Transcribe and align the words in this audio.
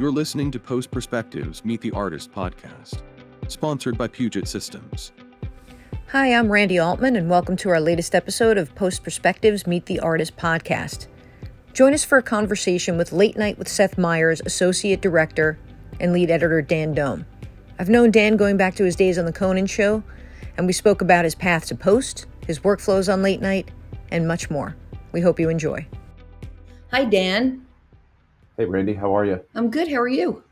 You're 0.00 0.10
listening 0.10 0.50
to 0.52 0.58
Post 0.58 0.90
Perspectives 0.90 1.62
Meet 1.62 1.82
the 1.82 1.90
Artist 1.90 2.32
podcast, 2.32 3.02
sponsored 3.48 3.98
by 3.98 4.08
Puget 4.08 4.48
Systems. 4.48 5.12
Hi, 6.06 6.32
I'm 6.32 6.50
Randy 6.50 6.78
Altman, 6.78 7.16
and 7.16 7.28
welcome 7.28 7.54
to 7.58 7.68
our 7.68 7.82
latest 7.82 8.14
episode 8.14 8.56
of 8.56 8.74
Post 8.74 9.04
Perspectives 9.04 9.66
Meet 9.66 9.84
the 9.84 10.00
Artist 10.00 10.38
podcast. 10.38 11.06
Join 11.74 11.92
us 11.92 12.02
for 12.02 12.16
a 12.16 12.22
conversation 12.22 12.96
with 12.96 13.12
Late 13.12 13.36
Night 13.36 13.58
with 13.58 13.68
Seth 13.68 13.98
Meyers, 13.98 14.40
Associate 14.46 14.98
Director 14.98 15.58
and 16.00 16.14
Lead 16.14 16.30
Editor 16.30 16.62
Dan 16.62 16.94
Dome. 16.94 17.26
I've 17.78 17.90
known 17.90 18.10
Dan 18.10 18.38
going 18.38 18.56
back 18.56 18.76
to 18.76 18.84
his 18.84 18.96
days 18.96 19.18
on 19.18 19.26
The 19.26 19.34
Conan 19.34 19.66
Show, 19.66 20.02
and 20.56 20.66
we 20.66 20.72
spoke 20.72 21.02
about 21.02 21.26
his 21.26 21.34
path 21.34 21.66
to 21.66 21.74
Post, 21.74 22.24
his 22.46 22.60
workflows 22.60 23.12
on 23.12 23.20
late 23.20 23.42
night, 23.42 23.70
and 24.10 24.26
much 24.26 24.48
more. 24.48 24.74
We 25.12 25.20
hope 25.20 25.38
you 25.38 25.50
enjoy. 25.50 25.86
Hi, 26.90 27.04
Dan. 27.04 27.66
Hey, 28.60 28.66
Randy, 28.66 28.92
how 28.92 29.16
are 29.16 29.24
you? 29.24 29.40
I'm 29.54 29.70
good. 29.70 29.88
How 29.88 29.96
are 30.02 30.06
you? 30.06 30.44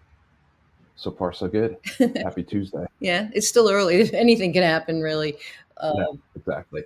So 0.97 1.11
far, 1.11 1.31
so 1.31 1.47
good. 1.47 1.77
Happy 2.17 2.43
Tuesday. 2.43 2.87
Yeah, 3.01 3.29
it's 3.35 3.47
still 3.47 3.69
early. 3.69 4.11
Anything 4.15 4.55
can 4.55 4.63
happen, 4.63 5.03
really. 5.03 5.37
Um, 5.77 5.95
yeah, 5.95 6.07
exactly. 6.35 6.85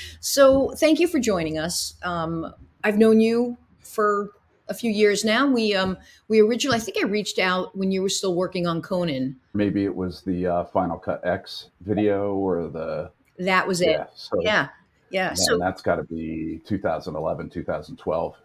so, 0.20 0.70
thank 0.78 1.00
you 1.00 1.06
for 1.06 1.18
joining 1.18 1.58
us. 1.58 1.96
Um, 2.02 2.54
I've 2.82 2.96
known 2.96 3.20
you 3.20 3.58
for 3.80 4.30
a 4.70 4.72
few 4.72 4.90
years 4.90 5.22
now. 5.22 5.46
We 5.46 5.74
um 5.74 5.98
we 6.28 6.40
originally 6.40 6.78
I 6.78 6.80
think 6.80 6.96
I 6.96 7.06
reached 7.06 7.38
out 7.38 7.76
when 7.76 7.92
you 7.92 8.00
were 8.00 8.08
still 8.08 8.34
working 8.34 8.66
on 8.66 8.80
Conan. 8.80 9.36
Maybe 9.52 9.84
it 9.84 9.94
was 9.94 10.22
the 10.22 10.46
uh, 10.46 10.64
Final 10.64 10.96
Cut 10.96 11.20
X 11.26 11.68
video 11.82 12.36
or 12.36 12.68
the 12.68 13.10
that 13.38 13.68
was 13.68 13.82
it. 13.82 14.00
so, 14.14 14.40
yeah. 14.40 14.68
Yeah. 15.10 15.34
so 15.34 15.58
that's 15.58 15.82
got 15.82 15.96
to 15.96 16.04
be 16.04 16.62
2011, 16.64 17.50
2012. 17.50 18.36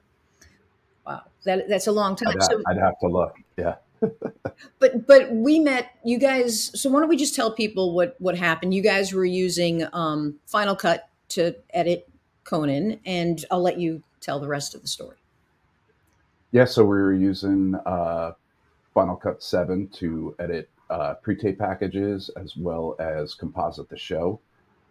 Wow, 1.09 1.23
that 1.43 1.67
that's 1.67 1.87
a 1.87 1.91
long 1.91 2.15
time. 2.15 2.35
I'd, 2.35 2.43
so, 2.43 2.61
I'd 2.67 2.77
have 2.77 2.99
to 2.99 3.07
look. 3.07 3.35
Yeah. 3.57 3.75
but 4.79 5.07
but 5.07 5.31
we 5.31 5.57
met 5.57 5.89
you 6.05 6.19
guys. 6.19 6.79
So 6.79 6.91
why 6.91 6.99
don't 6.99 7.09
we 7.09 7.17
just 7.17 7.33
tell 7.35 7.51
people 7.51 7.95
what 7.95 8.15
what 8.19 8.37
happened? 8.37 8.75
You 8.75 8.83
guys 8.83 9.11
were 9.11 9.25
using 9.25 9.87
um, 9.91 10.35
Final 10.45 10.75
Cut 10.75 11.09
to 11.29 11.55
edit 11.73 12.07
Conan, 12.43 12.99
and 13.07 13.43
I'll 13.49 13.63
let 13.63 13.79
you 13.79 14.03
tell 14.21 14.39
the 14.39 14.47
rest 14.47 14.75
of 14.75 14.83
the 14.83 14.87
story. 14.87 15.17
Yeah, 16.51 16.65
so 16.65 16.83
we 16.83 16.97
were 16.97 17.13
using 17.13 17.73
uh, 17.87 18.33
Final 18.93 19.15
Cut 19.15 19.41
7 19.41 19.87
to 19.89 20.35
edit 20.39 20.69
uh, 20.89 21.15
pre-tape 21.15 21.59
packages 21.59 22.29
as 22.29 22.57
well 22.57 22.95
as 22.99 23.35
composite 23.35 23.89
the 23.89 23.97
show. 23.97 24.39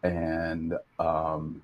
And 0.05 0.75
um, 1.01 1.63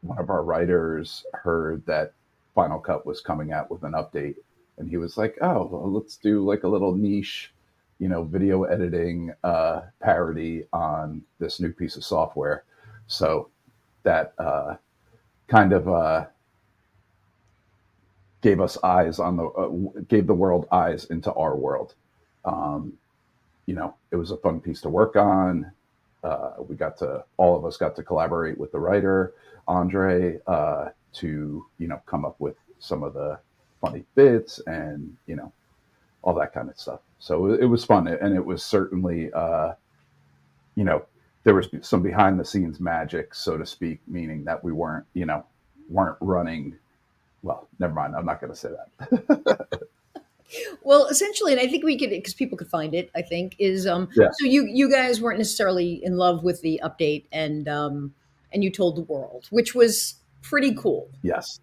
one 0.00 0.18
of 0.18 0.30
our 0.30 0.42
writers 0.42 1.26
heard 1.34 1.84
that 1.84 2.14
Final 2.54 2.78
Cut 2.78 3.06
was 3.06 3.20
coming 3.20 3.52
out 3.52 3.70
with 3.70 3.82
an 3.84 3.92
update, 3.92 4.36
and 4.78 4.88
he 4.88 4.96
was 4.96 5.16
like, 5.16 5.36
"Oh, 5.40 5.66
well, 5.66 5.90
let's 5.90 6.16
do 6.16 6.44
like 6.44 6.64
a 6.64 6.68
little 6.68 6.94
niche, 6.94 7.52
you 7.98 8.08
know, 8.08 8.24
video 8.24 8.64
editing 8.64 9.32
uh, 9.44 9.82
parody 10.00 10.66
on 10.72 11.22
this 11.38 11.60
new 11.60 11.72
piece 11.72 11.96
of 11.96 12.04
software." 12.04 12.64
So 13.06 13.48
that 14.02 14.34
uh, 14.38 14.76
kind 15.48 15.72
of 15.72 15.88
uh, 15.88 16.26
gave 18.42 18.60
us 18.60 18.78
eyes 18.82 19.18
on 19.18 19.36
the 19.36 19.44
uh, 19.44 20.00
gave 20.08 20.26
the 20.26 20.34
world 20.34 20.66
eyes 20.72 21.04
into 21.06 21.32
our 21.34 21.56
world. 21.56 21.94
Um, 22.44 22.94
you 23.66 23.74
know, 23.74 23.94
it 24.10 24.16
was 24.16 24.30
a 24.30 24.36
fun 24.38 24.60
piece 24.60 24.80
to 24.82 24.88
work 24.88 25.16
on. 25.16 25.70
Uh, 26.24 26.52
we 26.68 26.76
got 26.76 26.98
to 26.98 27.24
all 27.36 27.56
of 27.56 27.64
us 27.64 27.76
got 27.76 27.96
to 27.96 28.02
collaborate 28.02 28.58
with 28.58 28.72
the 28.72 28.78
writer 28.78 29.32
Andre 29.68 30.38
uh, 30.46 30.88
to 31.14 31.66
you 31.78 31.88
know 31.88 32.00
come 32.06 32.24
up 32.24 32.36
with 32.38 32.56
some 32.78 33.02
of 33.02 33.14
the 33.14 33.38
funny 33.80 34.04
bits 34.14 34.60
and 34.66 35.16
you 35.26 35.36
know 35.36 35.52
all 36.22 36.34
that 36.34 36.52
kind 36.52 36.68
of 36.68 36.78
stuff. 36.78 37.00
So 37.18 37.46
it, 37.46 37.60
it 37.60 37.66
was 37.66 37.84
fun, 37.84 38.06
and 38.06 38.34
it 38.34 38.44
was 38.44 38.64
certainly 38.64 39.32
uh, 39.32 39.72
you 40.74 40.84
know 40.84 41.04
there 41.44 41.54
was 41.54 41.68
some 41.82 42.02
behind 42.02 42.38
the 42.38 42.44
scenes 42.44 42.80
magic, 42.80 43.34
so 43.34 43.56
to 43.56 43.64
speak, 43.64 44.00
meaning 44.06 44.44
that 44.44 44.62
we 44.62 44.72
weren't 44.72 45.06
you 45.14 45.26
know 45.26 45.44
weren't 45.88 46.18
running 46.20 46.76
well, 47.42 47.68
never 47.78 47.94
mind. 47.94 48.14
I'm 48.16 48.26
not 48.26 48.40
going 48.40 48.52
to 48.52 48.58
say 48.58 48.68
that. 48.68 49.80
well, 50.82 51.06
essentially, 51.06 51.52
and 51.52 51.60
I 51.60 51.66
think 51.66 51.84
we 51.84 51.98
could 51.98 52.10
because 52.10 52.34
people 52.34 52.58
could 52.58 52.68
find 52.68 52.94
it. 52.94 53.10
I 53.14 53.22
think 53.22 53.56
is 53.58 53.86
um. 53.86 54.08
Yeah. 54.14 54.28
So 54.38 54.46
you 54.46 54.66
you 54.66 54.90
guys 54.90 55.20
weren't 55.20 55.38
necessarily 55.38 56.04
in 56.04 56.16
love 56.16 56.42
with 56.42 56.60
the 56.62 56.80
update, 56.84 57.24
and 57.32 57.68
um, 57.68 58.14
and 58.52 58.62
you 58.62 58.70
told 58.70 58.96
the 58.96 59.02
world, 59.02 59.46
which 59.50 59.74
was 59.74 60.16
pretty 60.42 60.74
cool. 60.74 61.08
Yes, 61.22 61.60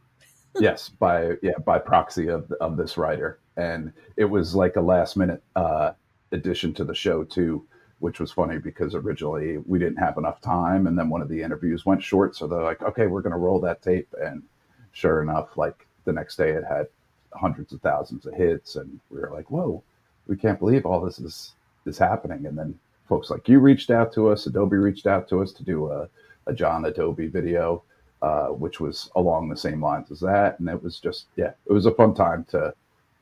yes, 0.59 0.89
by 0.99 1.33
yeah 1.41 1.57
by 1.65 1.79
proxy 1.79 2.29
of 2.29 2.51
of 2.53 2.77
this 2.77 2.97
writer, 2.97 3.39
and 3.55 3.91
it 4.15 4.25
was 4.25 4.55
like 4.55 4.75
a 4.75 4.81
last 4.81 5.17
minute 5.17 5.43
uh, 5.55 5.91
addition 6.31 6.73
to 6.75 6.83
the 6.83 6.95
show 6.95 7.23
too 7.23 7.65
which 7.99 8.19
was 8.19 8.31
funny 8.31 8.59
because 8.59 8.93
originally 8.93 9.57
we 9.65 9.79
didn't 9.79 9.97
have 9.97 10.19
enough 10.19 10.39
time 10.39 10.85
and 10.85 10.99
then 10.99 11.09
one 11.09 11.19
of 11.19 11.29
the 11.29 11.41
interviews 11.41 11.83
went 11.83 12.03
short. 12.03 12.35
So 12.35 12.45
they're 12.45 12.61
like 12.61 12.83
okay 12.83 13.07
we're 13.07 13.23
going 13.23 13.31
to 13.31 13.39
roll 13.39 13.59
that 13.61 13.81
tape. 13.81 14.13
And 14.21 14.43
sure 14.91 15.21
enough, 15.21 15.57
like 15.57 15.87
the 16.05 16.13
next 16.13 16.37
day 16.37 16.51
it 16.51 16.63
had 16.63 16.87
hundreds 17.33 17.73
of 17.73 17.81
thousands 17.81 18.25
of 18.25 18.33
hits, 18.33 18.75
and 18.75 18.99
we 19.09 19.19
were 19.19 19.31
like, 19.31 19.51
whoa, 19.51 19.83
we 20.25 20.35
can't 20.35 20.59
believe 20.59 20.85
all 20.85 21.01
this 21.01 21.19
is 21.19 21.53
is 21.85 21.97
happening. 21.97 22.45
And 22.45 22.57
then 22.57 22.77
folks 23.07 23.29
like 23.29 23.47
you 23.47 23.59
reached 23.59 23.91
out 23.91 24.11
to 24.13 24.29
us, 24.29 24.47
Adobe 24.47 24.77
reached 24.77 25.07
out 25.07 25.29
to 25.29 25.41
us 25.41 25.53
to 25.53 25.63
do 25.63 25.91
a, 25.91 26.09
a 26.47 26.53
John 26.53 26.85
Adobe 26.85 27.27
video, 27.27 27.83
uh, 28.21 28.47
which 28.47 28.79
was 28.79 29.09
along 29.15 29.49
the 29.49 29.57
same 29.57 29.81
lines 29.81 30.11
as 30.11 30.19
that, 30.21 30.59
and 30.59 30.69
it 30.69 30.81
was 30.81 30.99
just 30.99 31.27
yeah, 31.35 31.51
it 31.65 31.73
was 31.73 31.85
a 31.85 31.91
fun 31.91 32.13
time 32.13 32.45
to 32.49 32.73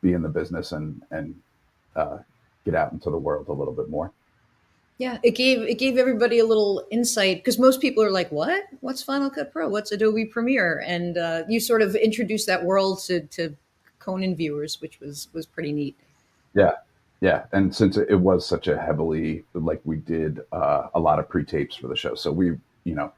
be 0.01 0.13
in 0.13 0.21
the 0.21 0.29
business 0.29 0.71
and 0.71 1.01
and 1.11 1.35
uh, 1.95 2.17
get 2.63 2.75
out 2.75 2.91
into 2.91 3.09
the 3.09 3.17
world 3.17 3.47
a 3.47 3.53
little 3.53 3.73
bit 3.73 3.89
more. 3.89 4.11
Yeah, 4.97 5.17
it 5.23 5.31
gave 5.31 5.61
it 5.61 5.77
gave 5.77 5.97
everybody 5.97 6.39
a 6.39 6.45
little 6.45 6.85
insight 6.89 7.37
because 7.37 7.59
most 7.59 7.81
people 7.81 8.03
are 8.03 8.11
like, 8.11 8.31
"What? 8.31 8.63
What's 8.79 9.03
Final 9.03 9.29
Cut 9.29 9.51
Pro? 9.51 9.67
What's 9.67 9.91
Adobe 9.91 10.25
Premiere?" 10.25 10.81
And 10.85 11.17
uh, 11.17 11.43
you 11.49 11.59
sort 11.59 11.81
of 11.81 11.95
introduced 11.95 12.47
that 12.47 12.63
world 12.63 13.01
to, 13.07 13.21
to 13.21 13.55
Conan 13.99 14.35
viewers, 14.35 14.79
which 14.79 15.01
was 15.01 15.27
was 15.33 15.45
pretty 15.45 15.73
neat. 15.73 15.97
Yeah, 16.53 16.75
yeah, 17.19 17.45
and 17.51 17.75
since 17.75 17.97
it 17.97 18.15
was 18.15 18.47
such 18.47 18.69
a 18.69 18.79
heavily 18.79 19.43
like 19.53 19.81
we 19.83 19.97
did 19.97 20.39
uh, 20.53 20.87
a 20.93 20.99
lot 20.99 21.19
of 21.19 21.27
pre 21.27 21.43
tapes 21.43 21.75
for 21.75 21.89
the 21.89 21.95
show, 21.95 22.15
so 22.15 22.31
we 22.31 22.57
you 22.85 22.95
know 22.95 23.11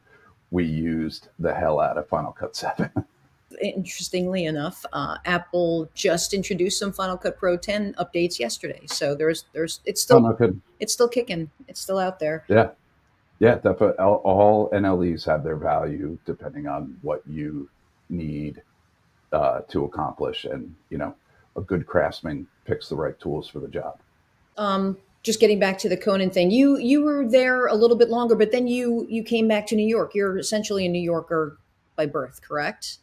we 0.52 0.66
used 0.66 1.30
the 1.40 1.53
hell 1.53 1.80
out 1.80 1.97
of 1.97 2.08
Final 2.08 2.31
Cut 2.31 2.56
Seven. 2.56 2.91
interestingly 3.62 4.46
enough, 4.46 4.85
uh, 4.94 5.18
Apple 5.25 5.90
just 5.94 6.34
introduced 6.34 6.80
some 6.80 6.91
Final 6.91 7.18
Cut 7.18 7.38
Pro 7.38 7.58
10 7.58 7.96
updates 7.96 8.40
yesterday. 8.40 8.81
So 8.85 9.16
there's 9.16 9.46
there's 9.53 9.81
it's 9.85 10.02
still 10.02 10.25
oh, 10.25 10.35
no, 10.40 10.56
it's 10.80 10.94
still 10.94 11.08
kicking. 11.08 11.50
It's 11.68 11.80
still 11.80 12.00
out 12.00 12.19
there. 12.19 12.46
Yeah, 12.47 12.69
yeah. 13.40 13.56
Definitely. 13.56 13.97
All 14.03 14.69
NLEs 14.74 15.25
have 15.25 15.44
their 15.44 15.56
value 15.56 16.18
depending 16.25 16.68
on 16.68 16.97
what 17.02 17.22
you 17.28 17.69
need 18.09 18.62
uh, 19.31 19.62
to 19.69 19.85
accomplish, 19.85 20.46
and 20.46 20.75
you 20.90 20.97
know, 20.97 21.16
a 21.56 21.62
good 21.62 21.85
craftsman 21.85 22.47
picks 22.66 22.90
the 22.90 22.96
right 22.96 23.19
tools 23.19 23.47
for 23.47 23.59
the 23.59 23.68
job. 23.68 24.00
Um, 24.58 24.97
just 25.27 25.39
getting 25.39 25.59
back 25.59 25.77
to 25.79 25.89
the 25.89 25.97
Conan 25.97 26.31
thing, 26.31 26.49
you 26.49 26.77
you 26.77 27.03
were 27.03 27.29
there 27.29 27.67
a 27.67 27.75
little 27.75 27.97
bit 27.97 28.09
longer, 28.09 28.33
but 28.33 28.51
then 28.51 28.65
you 28.65 29.05
you 29.07 29.23
came 29.23 29.47
back 29.47 29.67
to 29.67 29.75
New 29.75 29.85
York. 29.85 30.15
You're 30.15 30.39
essentially 30.39 30.85
a 30.88 30.89
New 30.89 31.01
Yorker 31.01 31.59
by 31.95 32.07
birth, 32.07 32.41
correct? 32.41 32.97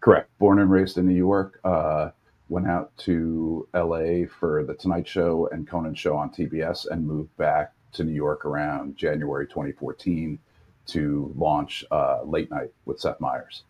Correct. 0.00 0.30
Born 0.38 0.60
and 0.60 0.70
raised 0.70 0.96
in 0.96 1.06
New 1.06 1.14
York. 1.14 1.60
Uh, 1.64 2.10
went 2.48 2.68
out 2.68 2.96
to 2.98 3.68
LA 3.74 4.26
for 4.38 4.64
the 4.64 4.74
Tonight 4.74 5.08
Show 5.08 5.48
and 5.50 5.66
Conan 5.66 5.94
Show 5.94 6.16
on 6.16 6.30
TBS, 6.30 6.86
and 6.90 7.06
moved 7.06 7.36
back 7.36 7.72
to 7.94 8.04
New 8.04 8.12
York 8.12 8.44
around 8.44 8.96
January 8.96 9.46
2014 9.46 10.38
to 10.86 11.32
launch 11.36 11.84
uh, 11.90 12.22
Late 12.24 12.50
Night 12.50 12.70
with 12.84 13.00
Seth 13.00 13.20
Meyers. 13.20 13.64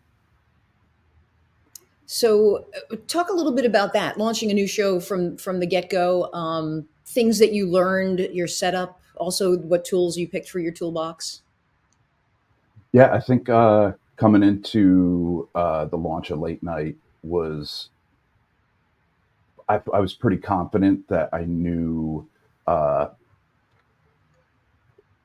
So, 2.05 2.65
uh, 2.91 2.97
talk 3.07 3.29
a 3.29 3.33
little 3.33 3.53
bit 3.53 3.65
about 3.65 3.93
that. 3.93 4.19
Launching 4.19 4.51
a 4.51 4.53
new 4.53 4.67
show 4.67 4.99
from 4.99 5.37
from 5.37 5.59
the 5.59 5.65
get 5.65 5.89
go. 5.89 6.31
Um, 6.31 6.87
things 7.05 7.39
that 7.39 7.53
you 7.53 7.67
learned, 7.67 8.19
your 8.31 8.47
setup, 8.47 8.99
also 9.17 9.57
what 9.57 9.85
tools 9.85 10.17
you 10.17 10.27
picked 10.27 10.49
for 10.49 10.59
your 10.59 10.71
toolbox. 10.71 11.41
Yeah, 12.91 13.11
I 13.13 13.19
think 13.19 13.49
uh, 13.49 13.93
coming 14.15 14.43
into 14.43 15.49
uh, 15.55 15.85
the 15.85 15.97
launch 15.97 16.31
of 16.31 16.39
late 16.39 16.63
night 16.63 16.95
was 17.23 17.89
I, 19.67 19.81
I, 19.93 19.99
was 19.99 20.13
pretty 20.13 20.37
confident 20.37 21.07
that 21.09 21.29
I 21.33 21.43
knew 21.43 22.27
uh, 22.67 23.07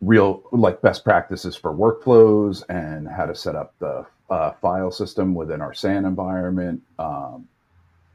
real 0.00 0.42
like 0.50 0.80
best 0.80 1.04
practices 1.04 1.56
for 1.56 1.74
workflows 1.74 2.62
and 2.68 3.06
how 3.06 3.26
to 3.26 3.34
set 3.34 3.54
up 3.54 3.74
the 3.78 4.06
uh, 4.30 4.52
file 4.62 4.90
system 4.90 5.34
within 5.34 5.60
our 5.60 5.74
SAN 5.74 6.04
environment. 6.04 6.82
Um, 6.98 7.46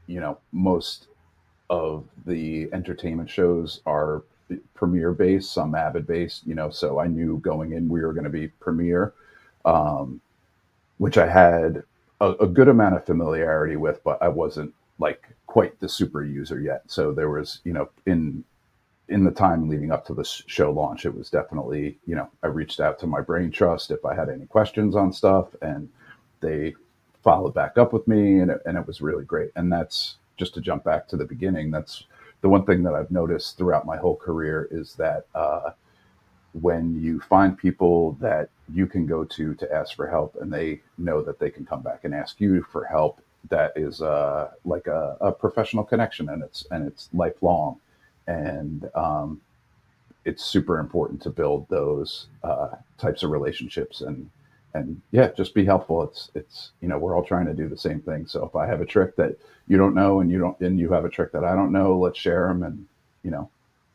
you 0.06 0.20
know, 0.20 0.38
most 0.52 1.08
of 1.70 2.04
the 2.26 2.68
entertainment 2.72 3.30
shows 3.30 3.80
are 3.86 4.22
Premiere 4.74 5.12
based, 5.12 5.52
some 5.52 5.74
Avid 5.74 6.06
based. 6.06 6.46
You 6.46 6.54
know, 6.54 6.70
so 6.70 7.00
I 7.00 7.06
knew 7.06 7.38
going 7.38 7.72
in 7.72 7.88
we 7.88 8.02
were 8.02 8.12
going 8.12 8.24
to 8.24 8.30
be 8.30 8.48
Premiere. 8.48 9.12
Um, 9.64 10.20
which 10.98 11.18
I 11.18 11.26
had 11.26 11.82
a, 12.20 12.32
a, 12.32 12.46
good 12.46 12.68
amount 12.68 12.94
of 12.94 13.04
familiarity 13.04 13.76
with, 13.76 14.02
but 14.04 14.22
I 14.22 14.28
wasn't 14.28 14.72
like 14.98 15.28
quite 15.46 15.78
the 15.80 15.88
super 15.88 16.24
user 16.24 16.60
yet. 16.60 16.82
So 16.86 17.12
there 17.12 17.30
was, 17.30 17.60
you 17.64 17.72
know, 17.72 17.88
in 18.06 18.44
in 19.08 19.22
the 19.22 19.30
time 19.30 19.68
leading 19.68 19.92
up 19.92 20.04
to 20.06 20.14
the 20.14 20.24
show 20.24 20.72
launch, 20.72 21.06
it 21.06 21.14
was 21.14 21.30
definitely, 21.30 21.96
you 22.06 22.16
know, 22.16 22.28
I 22.42 22.48
reached 22.48 22.80
out 22.80 22.98
to 23.00 23.06
my 23.06 23.20
brain 23.20 23.52
trust 23.52 23.92
if 23.92 24.04
I 24.04 24.14
had 24.16 24.28
any 24.28 24.46
questions 24.46 24.96
on 24.96 25.12
stuff, 25.12 25.48
and 25.62 25.88
they 26.40 26.74
followed 27.22 27.54
back 27.54 27.78
up 27.78 27.92
with 27.92 28.08
me, 28.08 28.40
and 28.40 28.50
it, 28.50 28.62
and 28.66 28.76
it 28.76 28.86
was 28.86 29.00
really 29.00 29.24
great. 29.24 29.50
And 29.54 29.70
that's 29.70 30.16
just 30.36 30.54
to 30.54 30.60
jump 30.60 30.84
back 30.84 31.08
to 31.08 31.16
the 31.16 31.24
beginning. 31.24 31.70
That's 31.70 32.04
the 32.40 32.48
one 32.48 32.64
thing 32.64 32.82
that 32.84 32.94
I've 32.94 33.10
noticed 33.10 33.56
throughout 33.56 33.86
my 33.86 33.96
whole 33.96 34.16
career 34.16 34.68
is 34.70 34.94
that 34.94 35.26
uh, 35.34 35.70
when 36.52 37.00
you 37.00 37.20
find 37.20 37.56
people 37.56 38.12
that 38.20 38.50
you 38.72 38.86
can 38.86 39.06
go 39.06 39.24
to 39.24 39.54
to 39.54 39.72
ask 39.72 39.94
for 39.94 40.08
help, 40.08 40.36
and 40.40 40.52
they 40.52 40.80
know 40.98 41.22
that 41.22 41.38
they 41.38 41.50
can 41.50 41.64
come 41.64 41.82
back 41.82 42.04
and 42.04 42.14
ask 42.14 42.40
you 42.40 42.62
for 42.62 42.84
help, 42.84 43.20
that 43.48 43.72
is 43.76 44.02
uh, 44.02 44.50
like 44.64 44.86
a, 44.86 45.16
a 45.20 45.32
professional 45.32 45.84
connection, 45.84 46.28
and 46.28 46.42
it's 46.42 46.66
and 46.70 46.86
it's 46.86 47.08
lifelong 47.12 47.78
and 48.26 48.88
um, 48.94 49.40
it's 50.24 50.44
super 50.44 50.78
important 50.78 51.22
to 51.22 51.30
build 51.30 51.68
those 51.68 52.26
uh, 52.42 52.68
types 52.98 53.22
of 53.22 53.30
relationships 53.30 54.00
and 54.00 54.28
and 54.76 55.00
yeah 55.10 55.30
just 55.36 55.54
be 55.54 55.64
helpful. 55.64 56.02
It's 56.02 56.30
it's 56.34 56.70
you 56.80 56.88
know 56.88 56.98
we're 56.98 57.16
all 57.16 57.24
trying 57.24 57.46
to 57.46 57.54
do 57.54 57.68
the 57.68 57.76
same 57.76 58.00
thing. 58.00 58.26
So 58.26 58.44
if 58.44 58.54
i 58.56 58.66
have 58.66 58.80
a 58.80 58.86
trick 58.86 59.16
that 59.16 59.36
you 59.68 59.76
don't 59.76 59.94
know 59.94 60.20
and 60.20 60.30
you 60.30 60.38
don't 60.38 60.58
and 60.60 60.78
you 60.78 60.92
have 60.92 61.04
a 61.04 61.08
trick 61.08 61.32
that 61.32 61.44
i 61.44 61.54
don't 61.54 61.72
know 61.72 61.98
let's 61.98 62.18
share 62.18 62.48
them 62.48 62.62
and 62.62 62.86
you 63.22 63.30
know 63.30 63.50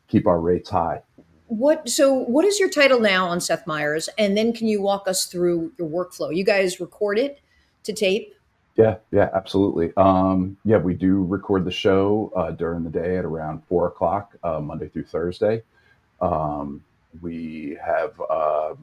keep 0.08 0.28
our 0.28 0.40
rates 0.40 0.70
high. 0.70 1.02
What 1.48 1.90
so 1.90 2.14
what 2.14 2.46
is 2.46 2.60
your 2.60 2.70
title 2.70 3.00
now 3.00 3.28
on 3.28 3.42
seth 3.42 3.68
meyers? 3.68 4.10
And 4.18 4.38
then 4.38 4.54
can 4.54 4.68
you 4.68 4.82
walk 4.82 5.08
us 5.08 5.26
through 5.26 5.74
your 5.78 5.90
workflow? 5.90 6.36
You 6.36 6.44
guys 6.44 6.80
record 6.80 7.18
it 7.20 7.40
to 7.84 7.94
tape? 7.94 8.36
Yeah, 8.78 8.98
yeah, 9.12 9.30
absolutely. 9.34 9.92
Um, 9.98 10.58
yeah, 10.64 10.78
we 10.78 10.94
do 10.94 11.26
record 11.26 11.66
the 11.66 11.72
show 11.72 12.32
uh, 12.36 12.52
during 12.52 12.84
the 12.84 12.90
day 12.90 13.18
at 13.18 13.26
around 13.26 13.64
four 13.68 13.88
o'clock, 13.88 14.34
uh, 14.44 14.62
Monday 14.62 14.88
through 14.88 15.06
Thursday. 15.06 15.62
Um, 16.22 16.82
we 17.22 17.78
have 17.86 18.18
a 18.30 18.76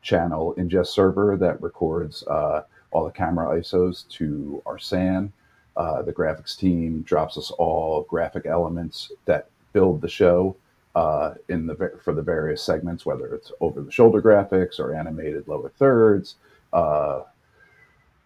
multi-channel 0.00 0.54
ingest 0.58 0.88
server 0.88 1.36
that 1.36 1.60
records 1.62 2.22
uh, 2.26 2.62
all 2.90 3.04
the 3.04 3.10
camera 3.10 3.58
ISOs 3.58 4.08
to 4.08 4.62
our 4.66 4.78
SAN. 4.78 5.32
Uh, 5.76 6.02
the 6.02 6.12
graphics 6.12 6.58
team 6.58 7.02
drops 7.02 7.38
us 7.38 7.50
all 7.52 8.02
graphic 8.02 8.44
elements 8.46 9.12
that 9.24 9.48
build 9.72 10.00
the 10.00 10.08
show 10.08 10.56
uh, 10.96 11.34
in 11.48 11.66
the 11.66 11.92
for 12.02 12.12
the 12.12 12.22
various 12.22 12.62
segments, 12.62 13.06
whether 13.06 13.32
it's 13.34 13.52
over-the-shoulder 13.60 14.20
graphics 14.20 14.80
or 14.80 14.94
animated 14.94 15.46
lower 15.46 15.70
thirds 15.78 16.34
uh, 16.72 17.22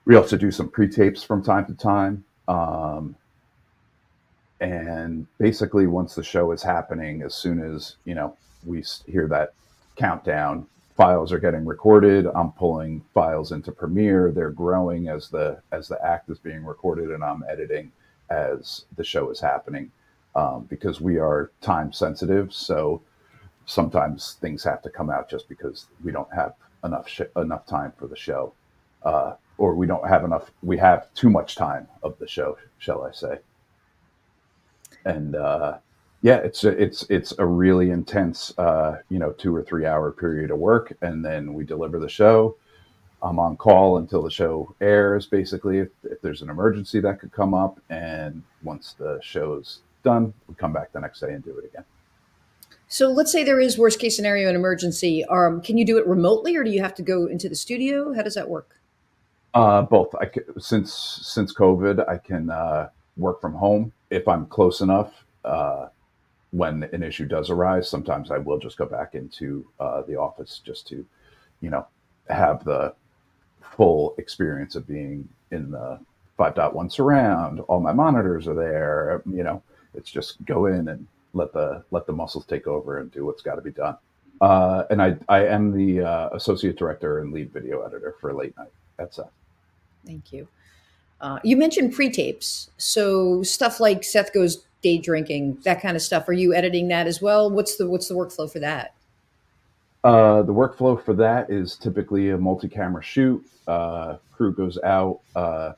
we 0.06 0.16
also 0.16 0.36
do 0.36 0.50
some 0.50 0.68
pre-tapes 0.68 1.22
from 1.22 1.42
time 1.42 1.64
to 1.66 1.74
time. 1.74 2.24
Um, 2.46 3.16
and 4.60 5.26
basically, 5.38 5.86
once 5.86 6.14
the 6.14 6.22
show 6.22 6.52
is 6.52 6.62
happening, 6.62 7.22
as 7.22 7.34
soon 7.34 7.62
as 7.62 7.96
you 8.04 8.14
know 8.14 8.36
we 8.64 8.84
hear 9.06 9.28
that 9.28 9.54
countdown, 9.96 10.66
files 10.96 11.32
are 11.32 11.38
getting 11.38 11.64
recorded. 11.64 12.26
I'm 12.34 12.52
pulling 12.52 13.04
files 13.14 13.52
into 13.52 13.72
Premiere. 13.72 14.30
They're 14.32 14.50
growing 14.50 15.08
as 15.08 15.28
the 15.28 15.60
as 15.72 15.88
the 15.88 16.04
act 16.04 16.30
is 16.30 16.38
being 16.38 16.64
recorded, 16.64 17.10
and 17.10 17.24
I'm 17.24 17.44
editing 17.48 17.92
as 18.30 18.86
the 18.96 19.04
show 19.04 19.30
is 19.30 19.40
happening 19.40 19.90
um, 20.34 20.64
because 20.64 21.00
we 21.00 21.18
are 21.18 21.50
time 21.60 21.92
sensitive. 21.92 22.52
So 22.52 23.02
sometimes 23.66 24.36
things 24.40 24.64
have 24.64 24.82
to 24.82 24.90
come 24.90 25.10
out 25.10 25.28
just 25.28 25.48
because 25.48 25.86
we 26.02 26.12
don't 26.12 26.32
have 26.34 26.54
enough 26.84 27.08
sh- 27.08 27.22
enough 27.36 27.66
time 27.66 27.92
for 27.98 28.06
the 28.06 28.16
show. 28.16 28.52
Uh, 29.02 29.34
or 29.58 29.74
we 29.74 29.86
don't 29.86 30.08
have 30.08 30.24
enough 30.24 30.50
we 30.62 30.76
have 30.78 31.12
too 31.14 31.30
much 31.30 31.54
time 31.56 31.86
of 32.02 32.18
the 32.18 32.26
show 32.26 32.56
shall 32.78 33.04
i 33.04 33.12
say 33.12 33.38
and 35.04 35.36
uh, 35.36 35.78
yeah 36.24 36.36
it's 36.36 36.64
a, 36.64 36.70
it's 36.70 37.04
it's 37.10 37.34
a 37.38 37.44
really 37.44 37.90
intense 37.90 38.58
uh, 38.58 38.96
you 39.10 39.18
know 39.18 39.30
two 39.32 39.54
or 39.54 39.62
three 39.62 39.84
hour 39.84 40.10
period 40.10 40.50
of 40.50 40.58
work 40.58 40.96
and 41.02 41.24
then 41.24 41.52
we 41.52 41.64
deliver 41.64 42.00
the 42.00 42.08
show. 42.08 42.56
I'm 43.22 43.38
on 43.38 43.56
call 43.56 43.98
until 43.98 44.22
the 44.22 44.30
show 44.30 44.74
airs 44.80 45.26
basically 45.26 45.78
if, 45.78 45.88
if 46.02 46.20
there's 46.22 46.42
an 46.42 46.50
emergency 46.50 47.00
that 47.00 47.20
could 47.20 47.32
come 47.32 47.54
up 47.54 47.78
and 47.90 48.42
once 48.62 48.94
the 48.98 49.20
show's 49.22 49.80
done 50.02 50.32
we 50.48 50.54
come 50.54 50.72
back 50.72 50.92
the 50.92 51.00
next 51.00 51.20
day 51.20 51.32
and 51.34 51.44
do 51.44 51.56
it 51.58 51.66
again. 51.66 51.84
So 52.88 53.10
let's 53.10 53.30
say 53.30 53.44
there 53.44 53.60
is 53.60 53.76
worst 53.76 53.98
case 53.98 54.16
scenario 54.16 54.48
an 54.48 54.56
emergency. 54.56 55.24
Um, 55.26 55.60
can 55.60 55.76
you 55.76 55.84
do 55.84 55.98
it 55.98 56.06
remotely 56.06 56.56
or 56.56 56.64
do 56.64 56.70
you 56.70 56.80
have 56.80 56.94
to 56.94 57.02
go 57.02 57.26
into 57.26 57.50
the 57.50 57.54
studio? 57.54 58.14
How 58.14 58.22
does 58.22 58.34
that 58.34 58.48
work? 58.48 58.78
Uh, 59.52 59.82
both. 59.82 60.14
I 60.20 60.26
can, 60.26 60.44
since 60.58 60.92
since 61.22 61.54
COVID, 61.54 62.08
I 62.08 62.16
can 62.18 62.50
uh, 62.50 62.88
work 63.16 63.40
from 63.40 63.54
home 63.54 63.92
if 64.10 64.26
I'm 64.26 64.46
close 64.46 64.80
enough. 64.80 65.12
Uh, 65.44 65.88
when 66.54 66.84
an 66.92 67.02
issue 67.02 67.26
does 67.26 67.50
arise, 67.50 67.88
sometimes 67.88 68.30
I 68.30 68.38
will 68.38 68.58
just 68.58 68.78
go 68.78 68.86
back 68.86 69.16
into 69.16 69.66
uh, 69.80 70.02
the 70.02 70.14
office 70.14 70.60
just 70.64 70.86
to, 70.88 71.04
you 71.60 71.68
know, 71.68 71.84
have 72.30 72.64
the 72.64 72.94
full 73.60 74.14
experience 74.18 74.76
of 74.76 74.86
being 74.86 75.28
in 75.50 75.72
the 75.72 75.98
5.1 76.38 76.92
surround. 76.92 77.58
All 77.60 77.80
my 77.80 77.92
monitors 77.92 78.46
are 78.46 78.54
there. 78.54 79.20
You 79.26 79.42
know, 79.42 79.62
it's 79.94 80.12
just 80.12 80.44
go 80.44 80.66
in 80.66 80.88
and 80.88 81.08
let 81.32 81.52
the 81.52 81.82
let 81.90 82.06
the 82.06 82.12
muscles 82.12 82.46
take 82.46 82.68
over 82.68 82.98
and 82.98 83.10
do 83.10 83.26
what's 83.26 83.42
got 83.42 83.56
to 83.56 83.60
be 83.60 83.72
done. 83.72 83.96
Uh, 84.40 84.84
and 84.90 85.02
I 85.02 85.16
I 85.28 85.46
am 85.46 85.72
the 85.72 86.02
uh, 86.02 86.28
associate 86.34 86.78
director 86.78 87.18
and 87.18 87.32
lead 87.32 87.52
video 87.52 87.82
editor 87.82 88.14
for 88.20 88.32
Late 88.32 88.56
Night 88.56 88.72
at 89.00 89.12
Seth. 89.12 89.32
Thank 90.06 90.32
you. 90.32 90.46
Uh, 91.20 91.40
you 91.42 91.56
mentioned 91.56 91.94
pre-tapes, 91.94 92.70
so 92.76 93.42
stuff 93.42 93.80
like 93.80 94.04
Seth 94.04 94.32
goes 94.32 94.64
day 94.84 94.98
drinking, 94.98 95.58
that 95.64 95.80
kind 95.80 95.96
of 95.96 96.02
stuff. 96.02 96.28
Are 96.28 96.34
you 96.34 96.54
editing 96.54 96.88
that 96.88 97.08
as 97.08 97.20
well? 97.20 97.50
What's 97.50 97.76
the 97.76 97.88
what's 97.88 98.06
the 98.06 98.14
workflow 98.14 98.48
for 98.52 98.60
that? 98.60 98.94
Uh, 100.04 100.42
the 100.42 100.52
workflow 100.52 101.02
for 101.02 101.14
that 101.14 101.50
is 101.50 101.76
typically 101.76 102.30
a 102.30 102.38
multi-camera 102.38 103.02
shoot. 103.02 103.42
Uh, 103.66 104.18
crew 104.32 104.52
goes 104.52 104.78
out, 104.84 105.20
uh, 105.34 105.72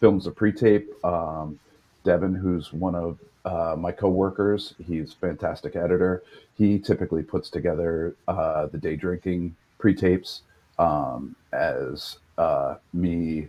films 0.00 0.26
a 0.26 0.30
pre-tape. 0.30 0.88
Um, 1.04 1.60
Devin, 2.02 2.34
who's 2.34 2.72
one 2.72 2.94
of 2.94 3.18
uh, 3.44 3.76
my 3.76 3.92
coworkers, 3.92 4.74
he's 4.86 5.12
fantastic 5.12 5.76
editor. 5.76 6.22
He 6.56 6.78
typically 6.78 7.22
puts 7.22 7.50
together 7.50 8.16
uh, 8.26 8.66
the 8.66 8.78
day 8.78 8.96
drinking 8.96 9.54
pre-tapes 9.78 10.40
um, 10.78 11.36
as 11.52 12.16
uh, 12.38 12.76
me, 12.94 13.48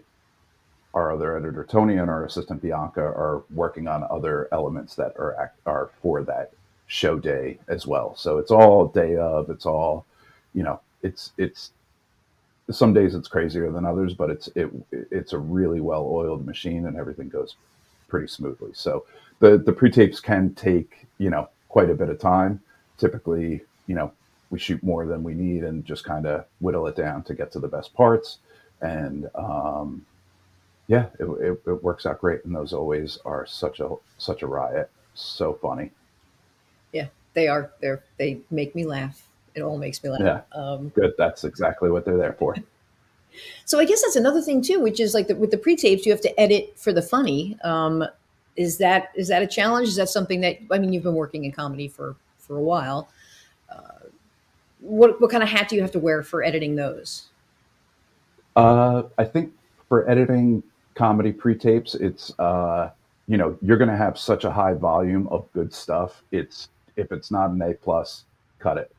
our 0.97 1.11
other 1.13 1.37
editor 1.37 1.63
Tony, 1.63 1.97
and 1.97 2.09
our 2.09 2.25
assistant 2.25 2.59
Bianca 2.59 3.01
are 3.01 3.43
working 3.53 3.87
on 3.87 4.03
other 4.09 4.49
elements 4.51 4.95
that 4.95 5.13
are 5.17 5.51
are 5.67 5.91
for 6.01 6.23
that 6.23 6.51
show 6.87 7.19
day 7.19 7.59
as 7.67 7.85
well. 7.85 8.15
So 8.15 8.39
it's 8.39 8.49
all 8.49 8.87
day 8.87 9.15
of. 9.15 9.51
It's 9.51 9.67
all, 9.67 10.05
you 10.55 10.63
know, 10.63 10.81
it's 11.03 11.33
it's 11.37 11.71
some 12.71 12.93
days 12.93 13.13
it's 13.13 13.27
crazier 13.27 13.71
than 13.71 13.85
others, 13.85 14.15
but 14.15 14.31
it's 14.31 14.49
it 14.55 14.71
it's 14.91 15.33
a 15.33 15.37
really 15.37 15.81
well 15.81 16.07
oiled 16.11 16.45
machine 16.47 16.87
and 16.87 16.97
everything 16.97 17.29
goes 17.29 17.55
pretty 18.07 18.27
smoothly. 18.27 18.71
So 18.73 19.05
the 19.39 19.59
the 19.59 19.73
pre 19.73 19.91
tapes 19.91 20.19
can 20.19 20.55
take 20.55 21.05
you 21.19 21.29
know 21.29 21.47
quite 21.69 21.91
a 21.91 21.95
bit 21.95 22.09
of 22.09 22.17
time. 22.19 22.59
Typically, 22.97 23.61
you 23.85 23.93
know, 23.93 24.11
we 24.49 24.57
shoot 24.57 24.81
more 24.81 25.05
than 25.05 25.21
we 25.21 25.35
need 25.35 25.63
and 25.63 25.85
just 25.85 26.03
kind 26.03 26.25
of 26.25 26.45
whittle 26.59 26.87
it 26.87 26.95
down 26.95 27.21
to 27.25 27.35
get 27.35 27.51
to 27.51 27.59
the 27.59 27.67
best 27.67 27.93
parts 27.93 28.39
and 28.81 29.29
um, 29.35 30.03
yeah, 30.87 31.07
it, 31.19 31.25
it, 31.25 31.61
it, 31.65 31.83
works 31.83 32.05
out 32.05 32.19
great. 32.19 32.43
And 32.45 32.55
those 32.55 32.73
always 32.73 33.19
are 33.25 33.45
such 33.45 33.79
a 33.79 33.95
such 34.17 34.41
a 34.41 34.47
riot. 34.47 34.89
So 35.13 35.53
funny. 35.61 35.91
Yeah, 36.93 37.07
they 37.33 37.47
are. 37.47 37.71
They 37.81 37.95
they 38.17 38.39
make 38.51 38.73
me 38.73 38.85
laugh. 38.85 39.27
It 39.55 39.61
all 39.61 39.77
makes 39.77 40.03
me 40.03 40.09
laugh. 40.09 40.21
Yeah, 40.21 40.41
um, 40.59 40.89
good. 40.89 41.13
That's 41.17 41.43
exactly 41.43 41.89
what 41.89 42.05
they're 42.05 42.17
there 42.17 42.33
for. 42.33 42.55
So 43.65 43.77
I 43.79 43.85
guess 43.85 44.01
that's 44.01 44.15
another 44.15 44.41
thing 44.41 44.63
too, 44.63 44.79
which 44.79 44.99
is 44.99 45.13
like 45.13 45.27
the, 45.27 45.35
with 45.35 45.51
the 45.51 45.57
pre-tapes, 45.57 46.07
you 46.07 46.11
have 46.11 46.21
to 46.21 46.39
edit 46.39 46.73
for 46.75 46.91
the 46.91 47.03
funny. 47.03 47.57
Um, 47.63 48.03
is 48.55 48.79
that 48.79 49.11
is 49.15 49.27
that 49.27 49.43
a 49.43 49.47
challenge? 49.47 49.87
Is 49.87 49.95
that 49.97 50.09
something 50.09 50.41
that 50.41 50.57
I 50.71 50.79
mean, 50.79 50.91
you've 50.91 51.03
been 51.03 51.13
working 51.13 51.45
in 51.45 51.51
comedy 51.51 51.87
for 51.87 52.15
for 52.39 52.57
a 52.57 52.61
while. 52.61 53.09
Uh, 53.71 54.07
what 54.79 55.21
what 55.21 55.29
kind 55.29 55.43
of 55.43 55.49
hat 55.49 55.69
do 55.69 55.75
you 55.75 55.81
have 55.81 55.91
to 55.91 55.99
wear 55.99 56.23
for 56.23 56.43
editing 56.43 56.75
those? 56.75 57.27
Uh, 58.55 59.03
I 59.19 59.25
think 59.25 59.53
for 59.87 60.09
editing 60.09 60.63
comedy 60.97 61.31
pre-tapes, 61.31 61.95
it's 61.95 62.37
uh, 62.39 62.89
you 63.27 63.37
know 63.37 63.57
you're 63.61 63.77
going 63.77 63.89
to 63.89 63.95
have 63.97 64.17
such 64.17 64.43
a 64.43 64.51
high 64.51 64.73
volume 64.73 65.27
of 65.27 65.51
good 65.53 65.73
stuff. 65.73 66.23
It's 66.31 66.69
if 66.95 67.11
it's 67.11 67.29
not 67.31 67.51
an 67.51 67.61
A 67.61 67.73
plus, 67.73 68.25
cut 68.59 68.77
it. 68.77 68.91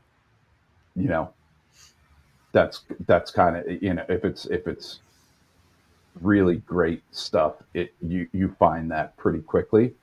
You 0.95 1.09
know, 1.09 1.33
that's 2.53 2.83
that's 3.05 3.31
kind 3.31 3.57
of 3.57 3.83
you 3.83 3.93
know 3.93 4.05
if 4.07 4.23
it's 4.23 4.45
if 4.45 4.65
it's 4.67 4.99
really 6.21 6.57
great 6.57 7.03
stuff, 7.11 7.55
it 7.73 7.93
you 8.01 8.27
you 8.31 8.55
find 8.57 8.89
that 8.91 9.15
pretty 9.17 9.39
quickly, 9.39 9.93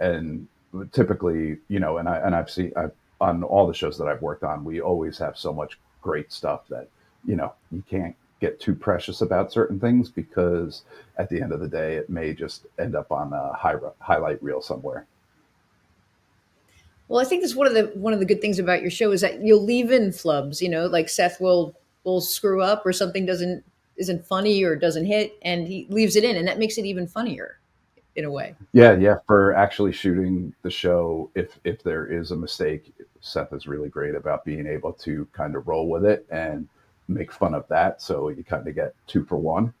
and 0.00 0.48
typically 0.92 1.58
you 1.68 1.78
know, 1.78 1.98
and 1.98 2.08
I 2.08 2.18
and 2.18 2.34
I've 2.34 2.50
seen 2.50 2.72
I've 2.76 2.92
on 3.20 3.44
all 3.44 3.66
the 3.66 3.74
shows 3.74 3.96
that 3.98 4.08
I've 4.08 4.22
worked 4.22 4.42
on, 4.42 4.64
we 4.64 4.80
always 4.80 5.16
have 5.18 5.38
so 5.38 5.52
much 5.52 5.78
great 6.02 6.32
stuff 6.32 6.62
that 6.68 6.88
you 7.24 7.36
know 7.36 7.54
you 7.70 7.82
can't 7.88 8.16
get 8.44 8.60
too 8.60 8.74
precious 8.74 9.22
about 9.22 9.52
certain 9.52 9.80
things 9.80 10.10
because 10.10 10.82
at 11.16 11.28
the 11.30 11.40
end 11.40 11.52
of 11.52 11.60
the 11.60 11.68
day, 11.68 11.96
it 11.96 12.10
may 12.10 12.34
just 12.34 12.66
end 12.78 12.94
up 12.94 13.10
on 13.10 13.32
a 13.32 13.52
high, 13.54 13.76
highlight 14.00 14.42
reel 14.42 14.60
somewhere. 14.60 15.06
Well, 17.08 17.20
I 17.20 17.24
think 17.24 17.42
that's 17.42 17.54
one 17.54 17.66
of 17.66 17.74
the 17.74 17.90
one 17.94 18.12
of 18.12 18.18
the 18.18 18.26
good 18.26 18.40
things 18.40 18.58
about 18.58 18.82
your 18.82 18.90
show 18.90 19.12
is 19.12 19.20
that 19.20 19.40
you'll 19.40 19.62
leave 19.62 19.90
in 19.90 20.10
flubs. 20.10 20.60
You 20.60 20.68
know, 20.68 20.86
like 20.86 21.08
Seth 21.08 21.40
will 21.40 21.74
will 22.04 22.20
screw 22.20 22.62
up 22.62 22.84
or 22.84 22.92
something 22.92 23.26
doesn't 23.26 23.64
isn't 23.96 24.26
funny 24.26 24.62
or 24.62 24.74
doesn't 24.74 25.04
hit, 25.06 25.38
and 25.42 25.66
he 25.66 25.86
leaves 25.90 26.16
it 26.16 26.24
in, 26.24 26.36
and 26.36 26.48
that 26.48 26.58
makes 26.58 26.78
it 26.78 26.84
even 26.84 27.06
funnier 27.06 27.58
in 28.16 28.24
a 28.24 28.30
way. 28.30 28.54
Yeah, 28.72 28.96
yeah. 28.96 29.16
For 29.26 29.54
actually 29.54 29.92
shooting 29.92 30.54
the 30.62 30.70
show, 30.70 31.30
if 31.34 31.58
if 31.64 31.82
there 31.82 32.06
is 32.06 32.30
a 32.30 32.36
mistake, 32.36 32.92
Seth 33.20 33.52
is 33.52 33.66
really 33.66 33.88
great 33.88 34.14
about 34.14 34.44
being 34.44 34.66
able 34.66 34.92
to 34.94 35.26
kind 35.32 35.56
of 35.56 35.68
roll 35.68 35.88
with 35.88 36.04
it 36.04 36.26
and 36.30 36.68
make 37.08 37.32
fun 37.32 37.54
of 37.54 37.66
that. 37.68 38.00
So 38.00 38.28
you 38.28 38.44
kind 38.44 38.66
of 38.66 38.74
get 38.74 38.94
two 39.06 39.24
for 39.24 39.36
one. 39.36 39.72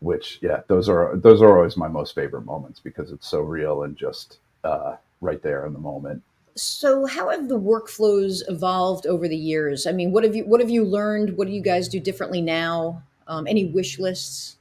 Which 0.00 0.38
yeah, 0.40 0.60
those 0.68 0.88
are 0.88 1.16
those 1.16 1.42
are 1.42 1.56
always 1.56 1.76
my 1.76 1.88
most 1.88 2.14
favorite 2.14 2.44
moments 2.44 2.78
because 2.78 3.10
it's 3.10 3.26
so 3.26 3.40
real 3.40 3.82
and 3.82 3.96
just 3.96 4.38
uh, 4.62 4.94
right 5.20 5.42
there 5.42 5.66
in 5.66 5.72
the 5.72 5.78
moment. 5.80 6.22
So 6.54 7.06
how 7.06 7.30
have 7.30 7.48
the 7.48 7.58
workflows 7.58 8.42
evolved 8.48 9.06
over 9.06 9.26
the 9.26 9.36
years? 9.36 9.86
I 9.86 9.92
mean, 9.92 10.12
what 10.12 10.22
have 10.22 10.36
you 10.36 10.44
what 10.44 10.60
have 10.60 10.70
you 10.70 10.84
learned? 10.84 11.36
What 11.36 11.48
do 11.48 11.52
you 11.52 11.62
guys 11.62 11.88
do 11.88 11.98
differently 11.98 12.40
now? 12.40 13.02
Um, 13.26 13.46
any 13.46 13.66
wish 13.66 13.98
lists? 13.98 14.56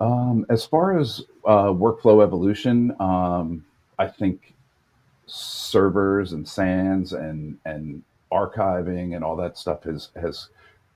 Um, 0.00 0.46
as 0.48 0.64
far 0.64 0.98
as 0.98 1.22
uh, 1.44 1.66
workflow 1.66 2.22
evolution, 2.22 2.94
um, 2.98 3.64
I 3.98 4.08
think 4.08 4.52
servers 5.26 6.32
and 6.32 6.48
SANs 6.48 7.12
and 7.12 7.58
and 7.64 8.02
archiving 8.32 9.14
and 9.14 9.24
all 9.24 9.36
that 9.36 9.58
stuff 9.58 9.84
has 9.84 10.10
has 10.20 10.48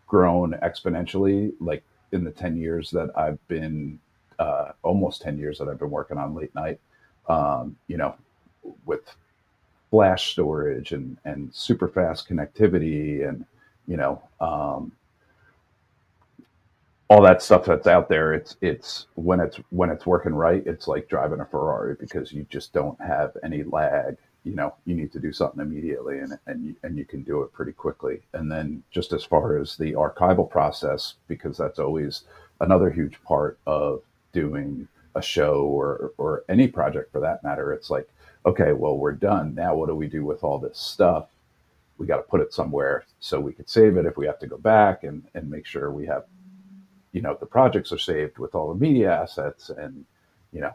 grown 0.06 0.52
exponentially. 0.62 1.52
Like 1.60 1.84
in 2.12 2.24
the 2.24 2.30
ten 2.30 2.56
years 2.56 2.90
that 2.90 3.10
I've 3.16 3.46
been, 3.48 3.98
uh, 4.38 4.72
almost 4.82 5.22
ten 5.22 5.38
years 5.38 5.58
that 5.58 5.68
I've 5.68 5.78
been 5.78 5.90
working 5.90 6.18
on 6.18 6.34
late 6.34 6.54
night, 6.54 6.80
um, 7.28 7.76
you 7.88 7.96
know, 7.96 8.14
with 8.84 9.02
flash 9.90 10.32
storage 10.32 10.92
and 10.92 11.16
and 11.24 11.54
super 11.54 11.88
fast 11.88 12.28
connectivity 12.28 13.28
and 13.28 13.44
you 13.86 13.96
know 13.96 14.20
um, 14.40 14.92
all 17.08 17.22
that 17.22 17.40
stuff 17.40 17.64
that's 17.64 17.86
out 17.86 18.08
there 18.08 18.34
it's 18.34 18.56
it's 18.60 19.06
when 19.14 19.38
it's 19.40 19.58
when 19.70 19.90
it's 19.90 20.04
working 20.04 20.34
right 20.34 20.62
it's 20.66 20.88
like 20.88 21.08
driving 21.08 21.40
a 21.40 21.46
ferrari 21.46 21.96
because 22.00 22.32
you 22.32 22.44
just 22.50 22.72
don't 22.72 23.00
have 23.00 23.36
any 23.44 23.62
lag 23.62 24.16
you 24.46 24.54
know 24.54 24.72
you 24.84 24.94
need 24.94 25.10
to 25.10 25.18
do 25.18 25.32
something 25.32 25.60
immediately 25.60 26.20
and 26.20 26.38
and 26.46 26.64
you, 26.64 26.76
and 26.84 26.96
you 26.96 27.04
can 27.04 27.22
do 27.24 27.42
it 27.42 27.52
pretty 27.52 27.72
quickly. 27.72 28.22
And 28.32 28.50
then 28.50 28.84
just 28.92 29.12
as 29.12 29.24
far 29.24 29.58
as 29.58 29.76
the 29.76 29.92
archival 29.94 30.48
process 30.48 31.14
because 31.26 31.58
that's 31.58 31.80
always 31.80 32.22
another 32.60 32.88
huge 32.88 33.20
part 33.24 33.58
of 33.66 34.02
doing 34.32 34.86
a 35.16 35.20
show 35.20 35.64
or 35.64 36.12
or 36.16 36.44
any 36.48 36.68
project 36.68 37.10
for 37.10 37.20
that 37.20 37.42
matter 37.42 37.72
it's 37.72 37.90
like 37.90 38.08
okay 38.46 38.72
well 38.72 38.96
we're 38.96 39.12
done. 39.12 39.52
Now 39.54 39.74
what 39.74 39.88
do 39.88 39.96
we 39.96 40.06
do 40.06 40.24
with 40.24 40.44
all 40.44 40.60
this 40.60 40.78
stuff? 40.78 41.26
We 41.98 42.06
got 42.06 42.18
to 42.18 42.22
put 42.22 42.40
it 42.40 42.54
somewhere 42.54 43.04
so 43.18 43.40
we 43.40 43.52
could 43.52 43.68
save 43.68 43.96
it 43.96 44.06
if 44.06 44.16
we 44.16 44.26
have 44.26 44.38
to 44.38 44.46
go 44.46 44.58
back 44.58 45.02
and 45.02 45.24
and 45.34 45.50
make 45.50 45.66
sure 45.66 45.90
we 45.90 46.06
have 46.06 46.24
you 47.10 47.20
know 47.20 47.36
the 47.40 47.46
projects 47.46 47.90
are 47.90 47.98
saved 47.98 48.38
with 48.38 48.54
all 48.54 48.72
the 48.72 48.78
media 48.78 49.12
assets 49.12 49.70
and 49.70 50.04
you 50.52 50.60
know 50.60 50.74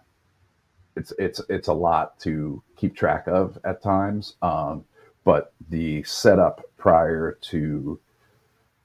it's 0.95 1.13
it's 1.17 1.41
it's 1.50 1.67
a 1.67 1.74
lot 1.74 2.19
to 2.19 2.62
keep 2.75 2.95
track 2.95 3.27
of 3.27 3.57
at 3.63 3.81
times 3.81 4.36
um, 4.41 4.83
but 5.24 5.53
the 5.69 6.03
setup 6.03 6.63
prior 6.77 7.38
to 7.41 8.00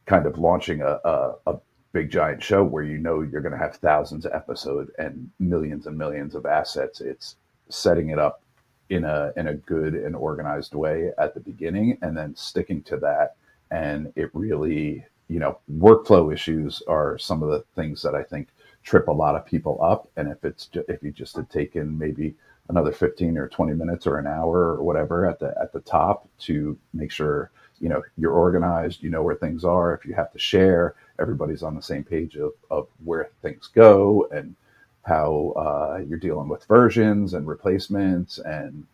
kind 0.06 0.26
of 0.26 0.38
launching 0.38 0.82
a, 0.82 1.00
a, 1.04 1.34
a 1.46 1.58
big 1.92 2.10
giant 2.10 2.42
show 2.42 2.62
where 2.62 2.84
you 2.84 2.98
know 2.98 3.22
you're 3.22 3.40
going 3.40 3.52
to 3.52 3.58
have 3.58 3.76
thousands 3.76 4.26
of 4.26 4.32
episodes 4.32 4.90
and 4.98 5.30
millions 5.40 5.86
and 5.86 5.96
millions 5.96 6.34
of 6.34 6.46
assets 6.46 7.00
it's 7.00 7.36
setting 7.68 8.10
it 8.10 8.18
up 8.18 8.42
in 8.88 9.04
a 9.04 9.32
in 9.36 9.48
a 9.48 9.54
good 9.54 9.94
and 9.94 10.14
organized 10.14 10.74
way 10.74 11.10
at 11.18 11.34
the 11.34 11.40
beginning 11.40 11.98
and 12.02 12.16
then 12.16 12.34
sticking 12.36 12.82
to 12.82 12.96
that. 12.98 13.34
And 13.70 14.12
it 14.14 14.30
really 14.32 15.04
you 15.28 15.40
know, 15.40 15.58
workflow 15.72 16.32
issues 16.32 16.82
are 16.86 17.18
some 17.18 17.42
of 17.42 17.50
the 17.50 17.64
things 17.74 18.02
that 18.02 18.14
I 18.14 18.22
think 18.22 18.48
trip 18.86 19.08
a 19.08 19.12
lot 19.12 19.34
of 19.34 19.44
people 19.44 19.78
up. 19.82 20.08
And 20.16 20.30
if 20.30 20.44
it's 20.44 20.66
ju- 20.66 20.84
if 20.88 21.02
you 21.02 21.10
just 21.10 21.36
had 21.36 21.50
taken 21.50 21.98
maybe 21.98 22.34
another 22.68 22.92
15 22.92 23.36
or 23.36 23.48
20 23.48 23.74
minutes 23.74 24.06
or 24.06 24.18
an 24.18 24.26
hour 24.26 24.74
or 24.74 24.82
whatever 24.82 25.28
at 25.28 25.38
the 25.38 25.54
at 25.60 25.72
the 25.72 25.80
top 25.80 26.28
to 26.40 26.78
make 26.94 27.10
sure 27.10 27.50
you 27.80 27.88
know 27.90 28.02
you're 28.16 28.32
organized, 28.32 29.02
you 29.02 29.10
know 29.10 29.22
where 29.22 29.34
things 29.34 29.64
are. 29.64 29.92
If 29.92 30.06
you 30.06 30.14
have 30.14 30.32
to 30.32 30.38
share, 30.38 30.94
everybody's 31.18 31.62
on 31.62 31.74
the 31.74 31.82
same 31.82 32.04
page 32.04 32.36
of 32.36 32.52
of 32.70 32.86
where 33.04 33.28
things 33.42 33.68
go 33.74 34.28
and 34.32 34.54
how 35.02 35.52
uh, 35.56 36.02
you're 36.08 36.18
dealing 36.18 36.48
with 36.48 36.64
versions 36.64 37.34
and 37.34 37.46
replacements 37.46 38.38
and 38.38 38.86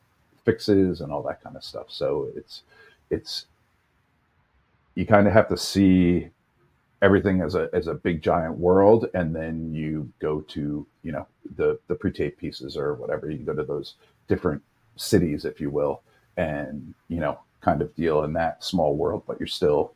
fixes 0.44 1.00
and 1.00 1.12
all 1.12 1.22
that 1.22 1.42
kind 1.42 1.56
of 1.56 1.64
stuff. 1.64 1.87
So 1.88 2.30
it's 2.34 2.62
it's 3.11 3.46
you 4.94 5.06
kind 5.06 5.26
of 5.26 5.32
have 5.32 5.49
to 5.49 5.56
see 5.56 6.30
everything 7.02 7.42
as 7.42 7.56
a 7.56 7.71
as 7.75 7.88
a 7.88 7.94
big 7.94 8.23
giant 8.23 8.59
world 8.59 9.09
and 9.14 9.37
then 9.37 9.75
you 9.75 10.11
go 10.21 10.42
to 10.42 10.87
you 11.04 11.12
know 11.12 11.26
the 11.56 11.78
the 11.88 11.97
pre-tape 11.97 12.38
pieces 12.38 12.76
or 12.76 12.94
whatever. 12.94 13.30
You 13.30 13.38
go 13.40 13.54
to 13.54 13.64
those 13.64 13.97
different 14.28 14.62
cities 14.97 15.44
if 15.47 15.61
you 15.61 15.71
will 15.71 16.02
and 16.38 16.94
you 17.09 17.21
know 17.21 17.40
kind 17.62 17.82
of 17.82 17.94
deal 17.97 18.25
in 18.25 18.32
that 18.35 18.64
small 18.64 18.97
world 18.97 19.25
but 19.26 19.40
you're 19.40 19.47
still 19.49 19.94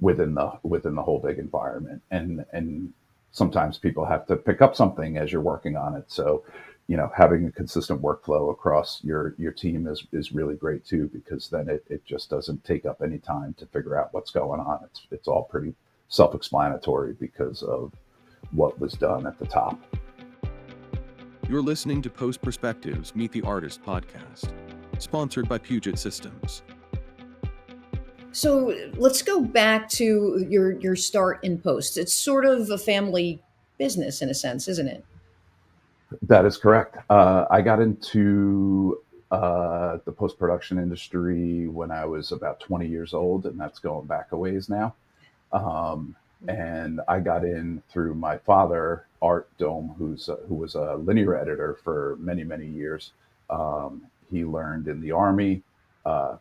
within 0.00 0.34
the 0.34 0.52
within 0.64 0.94
the 0.96 1.02
whole 1.02 1.20
big 1.20 1.38
environment. 1.38 2.02
And 2.10 2.44
and 2.52 2.92
sometimes 3.32 3.78
people 3.78 4.04
have 4.06 4.26
to 4.28 4.36
pick 4.36 4.62
up 4.62 4.76
something 4.76 5.18
as 5.18 5.32
you're 5.32 5.42
working 5.42 5.76
on 5.76 5.96
it. 5.96 6.04
So 6.08 6.44
you 6.88 6.96
know 6.96 7.10
having 7.16 7.46
a 7.46 7.52
consistent 7.52 8.02
workflow 8.02 8.52
across 8.52 9.02
your 9.04 9.34
your 9.38 9.52
team 9.52 9.88
is 9.88 10.06
is 10.12 10.32
really 10.32 10.56
great 10.56 10.84
too 10.86 11.10
because 11.12 11.48
then 11.50 11.68
it, 11.68 11.84
it 11.90 12.04
just 12.06 12.30
doesn't 12.30 12.64
take 12.64 12.86
up 12.86 13.02
any 13.02 13.18
time 13.18 13.54
to 13.58 13.66
figure 13.66 13.98
out 13.98 14.14
what's 14.14 14.30
going 14.30 14.60
on. 14.60 14.80
It's 14.84 15.02
it's 15.10 15.28
all 15.28 15.44
pretty 15.44 15.74
self-explanatory 16.14 17.14
because 17.14 17.62
of 17.62 17.92
what 18.52 18.78
was 18.78 18.92
done 18.94 19.26
at 19.26 19.38
the 19.38 19.46
top 19.46 19.80
you're 21.48 21.62
listening 21.62 22.00
to 22.00 22.10
post 22.10 22.40
perspectives 22.42 23.14
meet 23.14 23.32
the 23.32 23.42
artist 23.42 23.82
podcast 23.82 24.52
sponsored 24.98 25.48
by 25.48 25.58
puget 25.58 25.98
systems 25.98 26.62
so 28.32 28.76
let's 28.94 29.22
go 29.22 29.40
back 29.40 29.88
to 29.88 30.44
your 30.48 30.72
your 30.80 30.96
start 30.96 31.42
in 31.42 31.58
post 31.58 31.96
it's 31.96 32.14
sort 32.14 32.44
of 32.44 32.70
a 32.70 32.78
family 32.78 33.42
business 33.78 34.22
in 34.22 34.28
a 34.30 34.34
sense 34.34 34.68
isn't 34.68 34.88
it 34.88 35.04
that 36.22 36.44
is 36.44 36.56
correct. 36.56 36.96
Uh, 37.10 37.44
I 37.50 37.60
got 37.60 37.80
into 37.80 39.00
uh, 39.30 39.98
the 40.04 40.12
post 40.12 40.38
production 40.38 40.78
industry 40.78 41.68
when 41.68 41.90
I 41.90 42.04
was 42.04 42.32
about 42.32 42.60
20 42.60 42.86
years 42.86 43.14
old, 43.14 43.46
and 43.46 43.58
that's 43.58 43.78
going 43.78 44.06
back 44.06 44.32
a 44.32 44.36
ways 44.36 44.68
now. 44.68 44.94
Um, 45.54 46.16
and 46.48 47.00
I 47.08 47.20
got 47.20 47.44
in 47.44 47.82
through 47.90 48.16
my 48.16 48.38
father, 48.38 49.06
Art 49.22 49.48
Dome, 49.58 49.94
who's 49.98 50.30
who 50.48 50.56
was 50.56 50.76
a 50.76 50.96
linear 50.96 51.36
editor 51.36 51.78
for 51.84 52.18
many 52.20 52.44
many 52.44 52.66
years. 52.66 53.12
Um, 53.50 54.06
he 54.30 54.44
learned 54.44 54.88
in 54.88 55.00
the 55.00 55.12
army, 55.12 55.62
uh, 56.06 56.36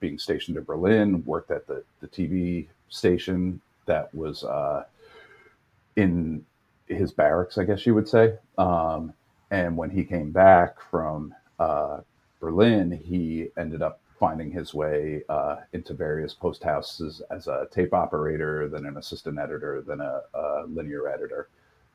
being 0.00 0.18
stationed 0.18 0.58
in 0.58 0.64
Berlin, 0.64 1.24
worked 1.26 1.52
at 1.52 1.66
the 1.68 1.84
the 2.00 2.08
TV 2.08 2.68
station 2.90 3.60
that 3.86 4.14
was 4.14 4.44
uh, 4.44 4.84
in 5.96 6.44
his 6.88 7.12
barracks, 7.12 7.58
I 7.58 7.64
guess 7.64 7.86
you 7.86 7.94
would 7.94 8.08
say. 8.08 8.34
Um, 8.58 9.14
and 9.50 9.76
when 9.76 9.90
he 9.90 10.04
came 10.04 10.32
back 10.32 10.80
from 10.90 11.34
uh, 11.58 12.00
Berlin, 12.40 12.92
he 13.04 13.48
ended 13.58 13.82
up 13.82 14.00
finding 14.24 14.50
his 14.50 14.72
way 14.72 15.22
uh, 15.28 15.56
into 15.74 15.92
various 15.92 16.32
post 16.32 16.62
houses 16.62 17.20
as 17.30 17.46
a 17.46 17.68
tape 17.70 17.92
operator, 17.92 18.70
then 18.70 18.86
an 18.86 18.96
assistant 18.96 19.38
editor, 19.38 19.84
then 19.86 20.00
a, 20.00 20.22
a 20.32 20.64
linear 20.66 21.08
editor. 21.08 21.48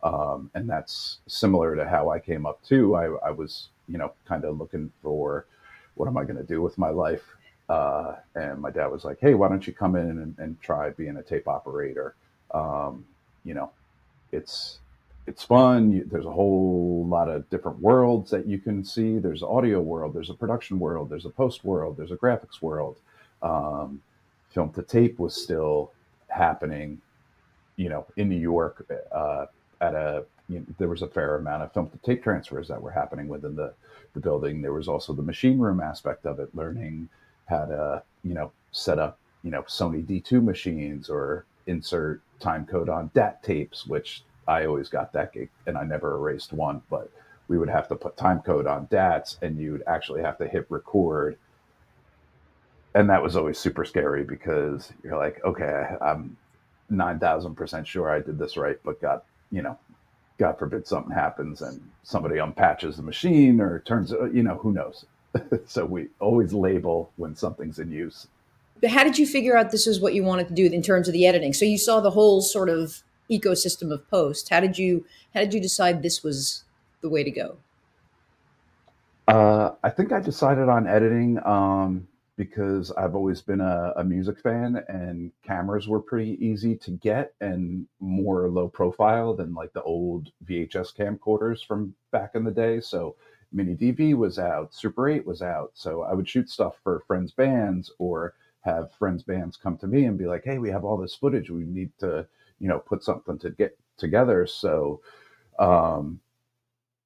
Um, 0.03 0.51
and 0.53 0.69
that's 0.69 1.21
similar 1.25 1.75
to 1.75 1.89
how 1.89 2.11
I 2.11 2.19
came 2.19 2.45
up 2.45 2.61
too. 2.63 2.95
I, 2.95 3.05
I 3.29 3.31
was, 3.31 3.69
you 3.87 3.97
know, 3.97 4.13
kind 4.27 4.45
of 4.45 4.59
looking 4.59 4.91
for 5.01 5.47
what 5.95 6.07
am 6.07 6.17
I 6.17 6.23
going 6.23 6.37
to 6.37 6.43
do 6.43 6.61
with 6.61 6.77
my 6.77 6.91
life? 6.91 7.25
Uh, 7.67 8.17
and 8.35 8.61
my 8.61 8.69
dad 8.69 8.87
was 8.91 9.05
like, 9.05 9.17
"Hey, 9.19 9.33
why 9.33 9.49
don't 9.49 9.65
you 9.65 9.73
come 9.73 9.95
in 9.95 10.09
and, 10.23 10.35
and 10.37 10.61
try 10.61 10.91
being 10.91 11.17
a 11.17 11.23
tape 11.23 11.47
operator?" 11.47 12.13
Um, 12.53 13.05
you 13.43 13.55
know, 13.55 13.71
it's 14.31 14.77
it's 15.29 15.43
fun. 15.43 15.91
You, 15.91 16.03
there's 16.11 16.25
a 16.25 16.31
whole 16.31 17.05
lot 17.07 17.29
of 17.29 17.47
different 17.51 17.79
worlds 17.79 18.31
that 18.31 18.47
you 18.47 18.57
can 18.57 18.83
see. 18.83 19.19
There's 19.19 19.43
audio 19.43 19.79
world, 19.79 20.15
there's 20.15 20.31
a 20.31 20.33
production 20.33 20.79
world, 20.79 21.07
there's 21.07 21.25
a 21.25 21.29
post 21.29 21.63
world, 21.63 21.97
there's 21.97 22.11
a 22.11 22.15
graphics 22.15 22.63
world. 22.63 22.97
Um, 23.43 24.01
film 24.49 24.71
to 24.73 24.81
tape 24.81 25.19
was 25.19 25.39
still 25.39 25.91
happening, 26.29 26.99
you 27.75 27.89
know, 27.89 28.07
in 28.17 28.27
New 28.27 28.39
York 28.39 28.85
uh, 29.11 29.45
at 29.79 29.93
a. 29.93 30.25
You 30.49 30.61
know, 30.61 30.65
there 30.79 30.87
was 30.87 31.03
a 31.03 31.07
fair 31.07 31.35
amount 31.35 31.61
of 31.61 31.71
film 31.73 31.91
to 31.91 31.97
tape 31.99 32.23
transfers 32.23 32.67
that 32.69 32.81
were 32.81 32.89
happening 32.89 33.27
within 33.27 33.55
the 33.55 33.71
the 34.15 34.19
building. 34.19 34.63
There 34.63 34.73
was 34.73 34.87
also 34.87 35.13
the 35.13 35.21
machine 35.21 35.59
room 35.59 35.79
aspect 35.79 36.25
of 36.25 36.39
it, 36.39 36.49
learning 36.55 37.07
how 37.47 37.65
to 37.65 38.03
you 38.23 38.33
know 38.33 38.51
set 38.71 38.97
up 38.97 39.19
you 39.43 39.51
know 39.51 39.61
Sony 39.61 40.03
D2 40.03 40.43
machines 40.43 41.07
or 41.07 41.45
insert 41.67 42.21
time 42.39 42.65
code 42.65 42.89
on 42.89 43.11
DAT 43.13 43.43
tapes, 43.43 43.85
which 43.85 44.23
I 44.49 44.65
always 44.65 44.89
got 44.89 45.13
that 45.13 45.31
gig 45.31 45.49
and 45.67 45.77
I 45.77 45.83
never 45.83 46.15
erased 46.15 46.53
one, 46.53 46.81
but 46.89 47.11
we 47.47 47.59
would 47.59 47.69
have 47.69 47.87
to 47.89 47.95
put 47.95 48.17
time 48.17 48.41
code 48.41 48.65
on 48.65 48.87
DATs 48.89 49.37
and 49.43 49.59
you'd 49.59 49.83
actually 49.85 50.23
have 50.23 50.39
to 50.39 50.47
hit 50.47 50.65
record. 50.69 51.37
And 52.95 53.07
that 53.11 53.21
was 53.21 53.35
always 53.35 53.59
super 53.59 53.85
scary 53.85 54.23
because 54.23 54.91
you're 55.03 55.17
like, 55.17 55.39
okay, 55.45 55.85
I'm 56.01 56.35
9,000% 56.91 57.85
sure 57.85 58.09
I 58.09 58.19
did 58.21 58.39
this 58.39 58.57
right, 58.57 58.77
but 58.83 58.99
got, 58.99 59.23
you 59.51 59.61
know, 59.61 59.77
God 60.39 60.57
forbid 60.57 60.87
something 60.87 61.13
happens 61.13 61.61
and 61.61 61.79
somebody 62.01 62.37
unpatches 62.37 62.95
the 62.95 63.03
machine 63.03 63.61
or 63.61 63.79
turns, 63.79 64.11
you 64.33 64.41
know, 64.41 64.55
who 64.55 64.71
knows. 64.71 65.05
so 65.67 65.85
we 65.85 66.07
always 66.19 66.53
label 66.53 67.11
when 67.17 67.35
something's 67.35 67.77
in 67.77 67.91
use. 67.91 68.27
But 68.81 68.89
how 68.89 69.03
did 69.03 69.19
you 69.19 69.27
figure 69.27 69.55
out 69.55 69.69
this 69.69 69.85
is 69.85 69.99
what 69.99 70.15
you 70.15 70.23
wanted 70.23 70.47
to 70.47 70.55
do 70.55 70.65
in 70.65 70.81
terms 70.81 71.07
of 71.07 71.13
the 71.13 71.27
editing? 71.27 71.53
So 71.53 71.65
you 71.65 71.77
saw 71.77 71.99
the 71.99 72.11
whole 72.11 72.41
sort 72.41 72.69
of 72.69 73.03
ecosystem 73.29 73.91
of 73.91 74.09
post. 74.09 74.49
How 74.49 74.59
did 74.59 74.77
you 74.77 75.05
how 75.33 75.41
did 75.41 75.53
you 75.53 75.61
decide 75.61 76.01
this 76.01 76.23
was 76.23 76.63
the 77.01 77.09
way 77.09 77.23
to 77.23 77.31
go? 77.31 77.57
Uh, 79.27 79.75
I 79.83 79.91
think 79.91 80.11
I 80.11 80.19
decided 80.19 80.69
on 80.69 80.87
editing 80.87 81.39
um, 81.45 82.07
because 82.35 82.91
I've 82.91 83.13
always 83.13 83.41
been 83.41 83.61
a, 83.61 83.93
a, 83.97 84.03
music 84.03 84.39
fan, 84.39 84.83
and 84.87 85.31
cameras 85.43 85.87
were 85.87 85.99
pretty 85.99 86.43
easy 86.43 86.75
to 86.77 86.91
get 86.91 87.33
and 87.39 87.85
more 87.99 88.47
low 88.49 88.67
profile 88.67 89.35
than 89.35 89.53
like 89.53 89.71
the 89.73 89.83
old 89.83 90.31
VHS 90.45 90.95
camcorders 90.95 91.63
from 91.63 91.93
back 92.11 92.31
in 92.33 92.43
the 92.43 92.49
day. 92.49 92.79
So 92.79 93.17
Mini 93.51 93.75
DV 93.75 94.15
was 94.15 94.39
out, 94.39 94.73
Super 94.73 95.09
8 95.09 95.27
was 95.27 95.43
out, 95.43 95.71
so 95.75 96.01
I 96.01 96.13
would 96.13 96.27
shoot 96.27 96.49
stuff 96.49 96.77
for 96.83 97.03
friends' 97.05 97.31
bands 97.31 97.91
or 97.99 98.33
have 98.61 98.93
friends' 98.93 99.21
bands 99.21 99.57
come 99.57 99.77
to 99.77 99.87
me 99.87 100.05
and 100.05 100.17
be 100.17 100.25
like, 100.25 100.43
"Hey, 100.43 100.57
we 100.57 100.69
have 100.69 100.85
all 100.85 100.97
this 100.97 101.15
footage. 101.15 101.51
We 101.51 101.65
need 101.65 101.91
to, 101.99 102.25
you 102.59 102.67
know, 102.67 102.79
put 102.79 103.03
something 103.03 103.37
to 103.39 103.51
get 103.51 103.77
together." 103.97 104.45
So. 104.47 105.01
Um, 105.59 106.21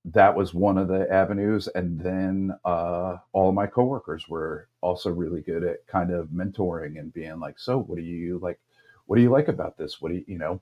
that 0.06 0.36
was 0.36 0.54
one 0.54 0.78
of 0.78 0.88
the 0.90 1.10
avenues 1.12 1.68
and 1.70 2.00
then 2.00 2.54
uh, 2.66 3.18
all 3.32 3.52
my 3.54 3.66
coworkers 3.66 4.28
were 4.28 4.68
also 4.82 5.10
really 5.10 5.42
good 5.42 5.64
at 5.64 5.86
kind 5.88 6.12
of 6.12 6.28
mentoring 6.28 7.00
and 7.00 7.14
being 7.14 7.40
like 7.40 7.58
so 7.58 7.80
what 7.80 7.96
do 7.96 8.02
you 8.04 8.38
like 8.40 8.60
what 9.06 9.16
do 9.16 9.22
you 9.22 9.30
like 9.30 9.48
about 9.48 9.78
this 9.78 10.02
what 10.02 10.10
do 10.10 10.16
you 10.16 10.26
you 10.28 10.38
know 10.38 10.60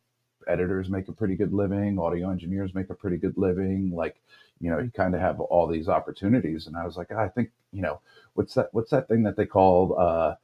editors 0.47 0.89
make 0.89 1.07
a 1.07 1.11
pretty 1.11 1.35
good 1.35 1.53
living 1.53 1.97
audio 1.97 2.29
engineers 2.29 2.75
make 2.75 2.89
a 2.89 2.95
pretty 2.95 3.17
good 3.17 3.35
living 3.35 3.91
like 3.91 4.21
you 4.59 4.69
know 4.69 4.77
you 4.79 4.91
kind 4.91 5.15
of 5.15 5.21
have 5.21 5.39
all 5.39 5.67
these 5.67 5.87
opportunities 5.87 6.67
and 6.67 6.75
i 6.77 6.85
was 6.85 6.97
like 6.97 7.11
i 7.11 7.27
think 7.27 7.49
you 7.71 7.81
know 7.81 7.99
what's 8.33 8.53
that 8.53 8.69
what's 8.73 8.91
that 8.91 9.07
thing 9.07 9.23
that 9.23 9.35
they 9.35 9.45
call 9.45 9.95
uh 9.99 10.35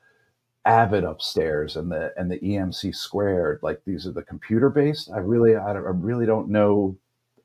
avid 0.67 1.03
upstairs 1.05 1.77
and 1.77 1.91
the 1.91 2.13
and 2.17 2.31
the 2.31 2.39
emc 2.39 2.93
squared 2.95 3.59
like 3.63 3.81
these 3.85 4.05
are 4.07 4.11
the 4.11 4.23
computer 4.23 4.69
based 4.69 5.09
i 5.11 5.19
really 5.19 5.55
i, 5.55 5.71
I 5.71 5.73
really 5.73 6.27
don't 6.27 6.49
know 6.49 6.97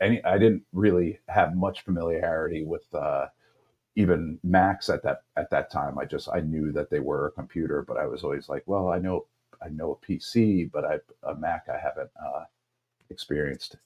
any 0.03 0.23
I 0.25 0.37
didn't 0.39 0.65
really 0.73 1.21
have 1.29 1.55
much 1.55 1.85
familiarity 1.85 2.65
with 2.65 2.83
uh, 2.95 3.27
even 3.97 4.39
Macs 4.43 4.91
at 4.91 5.03
that 5.05 5.23
at 5.37 5.51
that 5.51 5.71
time. 5.71 5.99
I 5.99 6.05
just 6.05 6.29
I 6.33 6.41
knew 6.41 6.73
that 6.73 6.91
they 6.91 7.01
were 7.01 7.27
a 7.29 7.33
computer, 7.33 7.83
but 7.87 7.97
I 7.97 8.07
was 8.07 8.25
always 8.25 8.49
like, 8.49 8.65
well, 8.67 8.89
I 8.91 8.99
know 8.99 9.27
I 9.65 9.69
know 9.69 9.93
a 10.03 10.07
PC, 10.07 10.71
but 10.73 10.85
I 10.85 10.99
a 11.25 11.35
Mac 11.37 11.67
I 11.73 11.79
haven't 11.79 12.11
uh, 12.23 12.45
experienced. 13.11 13.77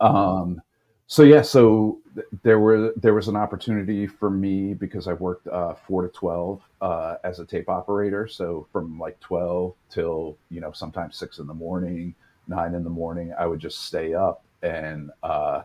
Um, 0.00 0.62
so 1.10 1.22
yeah, 1.22 1.40
so 1.40 1.98
th- 2.14 2.26
there 2.42 2.60
were 2.60 2.92
there 2.96 3.14
was 3.14 3.28
an 3.28 3.36
opportunity 3.36 4.06
for 4.06 4.28
me 4.28 4.74
because 4.74 5.08
I 5.08 5.14
worked 5.14 5.48
uh, 5.48 5.72
four 5.74 6.02
to 6.02 6.08
twelve 6.08 6.60
uh, 6.82 7.16
as 7.24 7.38
a 7.38 7.46
tape 7.46 7.70
operator. 7.70 8.28
So 8.28 8.66
from 8.72 8.98
like 8.98 9.18
twelve 9.18 9.74
till 9.88 10.36
you 10.50 10.60
know 10.60 10.70
sometimes 10.70 11.16
six 11.16 11.38
in 11.38 11.46
the 11.46 11.54
morning, 11.54 12.14
nine 12.46 12.74
in 12.74 12.84
the 12.84 12.90
morning, 12.90 13.32
I 13.38 13.46
would 13.46 13.58
just 13.58 13.86
stay 13.86 14.12
up 14.12 14.44
and 14.62 15.10
uh, 15.22 15.62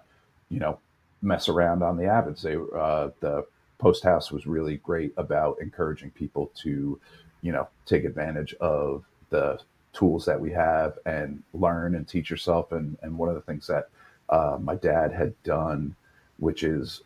you 0.48 0.60
know 0.60 0.80
mess 1.22 1.50
around 1.50 1.84
on 1.84 1.98
the 1.98 2.04
Avids. 2.04 2.42
They 2.42 2.56
uh, 2.56 3.10
the 3.20 3.46
Post 3.80 4.06
House 4.06 4.32
was 4.32 4.48
really 4.48 4.78
great 4.78 5.14
about 5.18 5.60
encouraging 5.60 6.12
people 6.12 6.52
to 6.64 6.98
you 7.42 7.52
know 7.52 7.68
take 7.86 8.06
advantage 8.06 8.54
of 8.62 9.04
the 9.30 9.60
tools 9.92 10.24
that 10.26 10.40
we 10.40 10.52
have 10.52 10.98
and 11.06 11.44
learn 11.54 11.96
and 11.96 12.08
teach 12.08 12.30
yourself. 12.30 12.72
And 12.72 12.98
and 13.02 13.18
one 13.18 13.28
of 13.28 13.36
the 13.36 13.42
things 13.42 13.68
that 13.68 13.90
uh, 14.30 14.58
my 14.62 14.76
dad 14.76 15.12
had 15.12 15.34
done, 15.44 15.96
which 16.38 16.64
is 16.64 17.02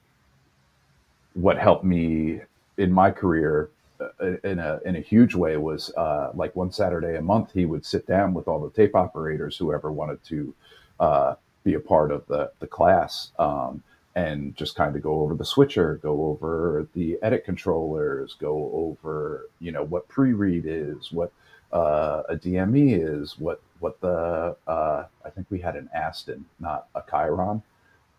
what 1.34 1.58
helped 1.58 1.84
me 1.84 2.42
in 2.78 2.92
my 2.92 3.12
career 3.12 3.70
uh, 4.00 4.36
in 4.44 4.60
a 4.60 4.80
in 4.86 4.96
a 4.96 5.02
huge 5.02 5.36
way 5.36 5.58
was 5.58 5.94
uh, 5.96 6.32
like 6.36 6.56
one 6.56 6.72
Saturday 6.72 7.16
a 7.18 7.22
month 7.22 7.52
he 7.54 7.66
would 7.66 7.86
sit 7.86 8.06
down 8.08 8.34
with 8.34 8.48
all 8.48 8.60
the 8.60 8.70
tape 8.72 8.96
operators 8.96 9.58
whoever 9.58 9.92
wanted 9.92 10.24
to 10.24 10.54
uh, 11.00 11.36
be 11.64 11.74
a 11.76 11.80
part 11.80 12.12
of 12.12 12.26
the 12.28 12.52
the 12.60 12.68
class 12.68 13.32
um, 13.40 13.82
and 14.16 14.56
just 14.56 14.76
kind 14.76 14.96
of 14.96 15.04
go 15.04 15.22
over 15.22 15.36
the 15.36 15.46
switcher, 15.46 16.00
go 16.02 16.26
over 16.28 16.88
the 16.94 17.18
edit 17.22 17.46
controllers, 17.46 18.36
go 18.40 18.72
over 18.74 19.50
you 19.60 19.72
know 19.72 19.84
what 19.84 20.08
pre-read 20.08 20.66
is, 20.66 21.12
what 21.12 21.32
uh, 21.72 22.24
a 22.30 22.36
DME 22.36 23.00
is, 23.00 23.38
what 23.40 23.62
what 23.80 24.00
the 24.02 24.56
uh, 24.68 25.06
I 25.26 25.30
think 25.30 25.48
we 25.50 25.60
had 25.60 25.76
an 25.76 25.90
Aston, 25.94 26.46
not 26.60 26.88
a 26.96 27.02
Chiron. 27.10 27.62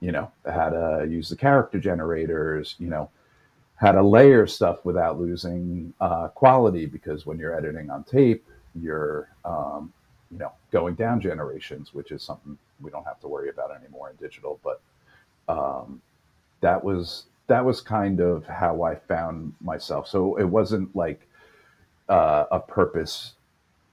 You 0.00 0.12
know 0.12 0.30
how 0.46 0.70
to 0.70 1.06
use 1.08 1.28
the 1.28 1.36
character 1.36 1.78
generators. 1.78 2.76
You 2.78 2.88
know 2.88 3.10
how 3.76 3.92
to 3.92 4.02
layer 4.02 4.46
stuff 4.46 4.84
without 4.84 5.20
losing 5.20 5.92
uh, 6.00 6.28
quality 6.28 6.86
because 6.86 7.26
when 7.26 7.38
you're 7.38 7.56
editing 7.56 7.90
on 7.90 8.04
tape, 8.04 8.46
you're 8.74 9.28
um, 9.44 9.92
you 10.30 10.38
know 10.38 10.52
going 10.70 10.94
down 10.94 11.20
generations, 11.20 11.94
which 11.94 12.12
is 12.12 12.22
something 12.22 12.58
we 12.80 12.90
don't 12.90 13.04
have 13.04 13.20
to 13.20 13.28
worry 13.28 13.50
about 13.50 13.74
anymore 13.74 14.10
in 14.10 14.16
digital. 14.16 14.60
But 14.62 14.80
um, 15.48 16.00
that 16.60 16.82
was 16.82 17.26
that 17.48 17.64
was 17.64 17.80
kind 17.80 18.20
of 18.20 18.46
how 18.46 18.82
I 18.82 18.94
found 18.94 19.54
myself. 19.60 20.06
So 20.06 20.36
it 20.36 20.44
wasn't 20.44 20.94
like 20.94 21.26
uh, 22.08 22.44
a 22.50 22.60
purpose 22.60 23.34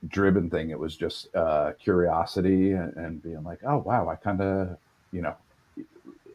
driven 0.08 0.50
thing. 0.50 0.70
It 0.70 0.80
was 0.80 0.96
just 0.96 1.34
uh, 1.36 1.74
curiosity 1.80 2.72
and, 2.72 2.96
and, 2.96 3.24
being 3.24 3.44
like, 3.44 3.60
oh 3.65 3.78
wow, 3.78 4.10
I 4.10 4.15
kind 4.15 4.41
of 4.41 4.78
you 5.12 5.22
know 5.22 5.36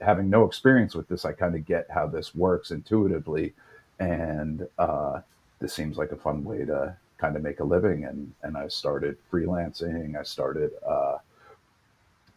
having 0.00 0.30
no 0.30 0.44
experience 0.44 0.94
with 0.94 1.08
this, 1.08 1.24
I 1.24 1.32
kind 1.32 1.54
of 1.54 1.66
get 1.66 1.86
how 1.90 2.06
this 2.06 2.34
works 2.34 2.70
intuitively, 2.70 3.54
and 3.98 4.66
uh, 4.78 5.20
this 5.60 5.74
seems 5.74 5.98
like 5.98 6.12
a 6.12 6.16
fun 6.16 6.44
way 6.44 6.64
to 6.64 6.96
kind 7.18 7.36
of 7.36 7.42
make 7.42 7.60
a 7.60 7.64
living. 7.64 8.04
And 8.04 8.32
and 8.42 8.56
I 8.56 8.68
started 8.68 9.16
freelancing. 9.30 10.18
I 10.18 10.22
started 10.22 10.72
uh, 10.86 11.18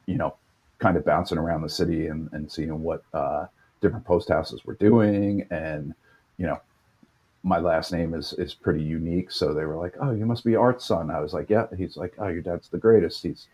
you 0.05 0.15
know, 0.15 0.35
kind 0.79 0.97
of 0.97 1.05
bouncing 1.05 1.37
around 1.37 1.61
the 1.61 1.69
city 1.69 2.07
and, 2.07 2.29
and 2.33 2.51
seeing 2.51 2.81
what 2.81 3.03
uh, 3.13 3.45
different 3.81 4.05
post 4.05 4.29
houses 4.29 4.65
were 4.65 4.75
doing. 4.75 5.47
And, 5.49 5.93
you 6.37 6.45
know, 6.45 6.59
my 7.43 7.59
last 7.59 7.91
name 7.91 8.13
is 8.13 8.33
is 8.33 8.53
pretty 8.53 8.81
unique. 8.83 9.31
So 9.31 9.53
they 9.53 9.65
were 9.65 9.75
like, 9.75 9.95
Oh, 9.99 10.11
you 10.11 10.25
must 10.25 10.43
be 10.43 10.55
Art's 10.55 10.85
son. 10.85 11.11
I 11.11 11.19
was 11.19 11.33
like, 11.33 11.49
Yeah. 11.49 11.67
He's 11.77 11.97
like, 11.97 12.13
Oh, 12.17 12.27
your 12.27 12.41
dad's 12.41 12.69
the 12.69 12.77
greatest. 12.77 13.23
He's, 13.23 13.47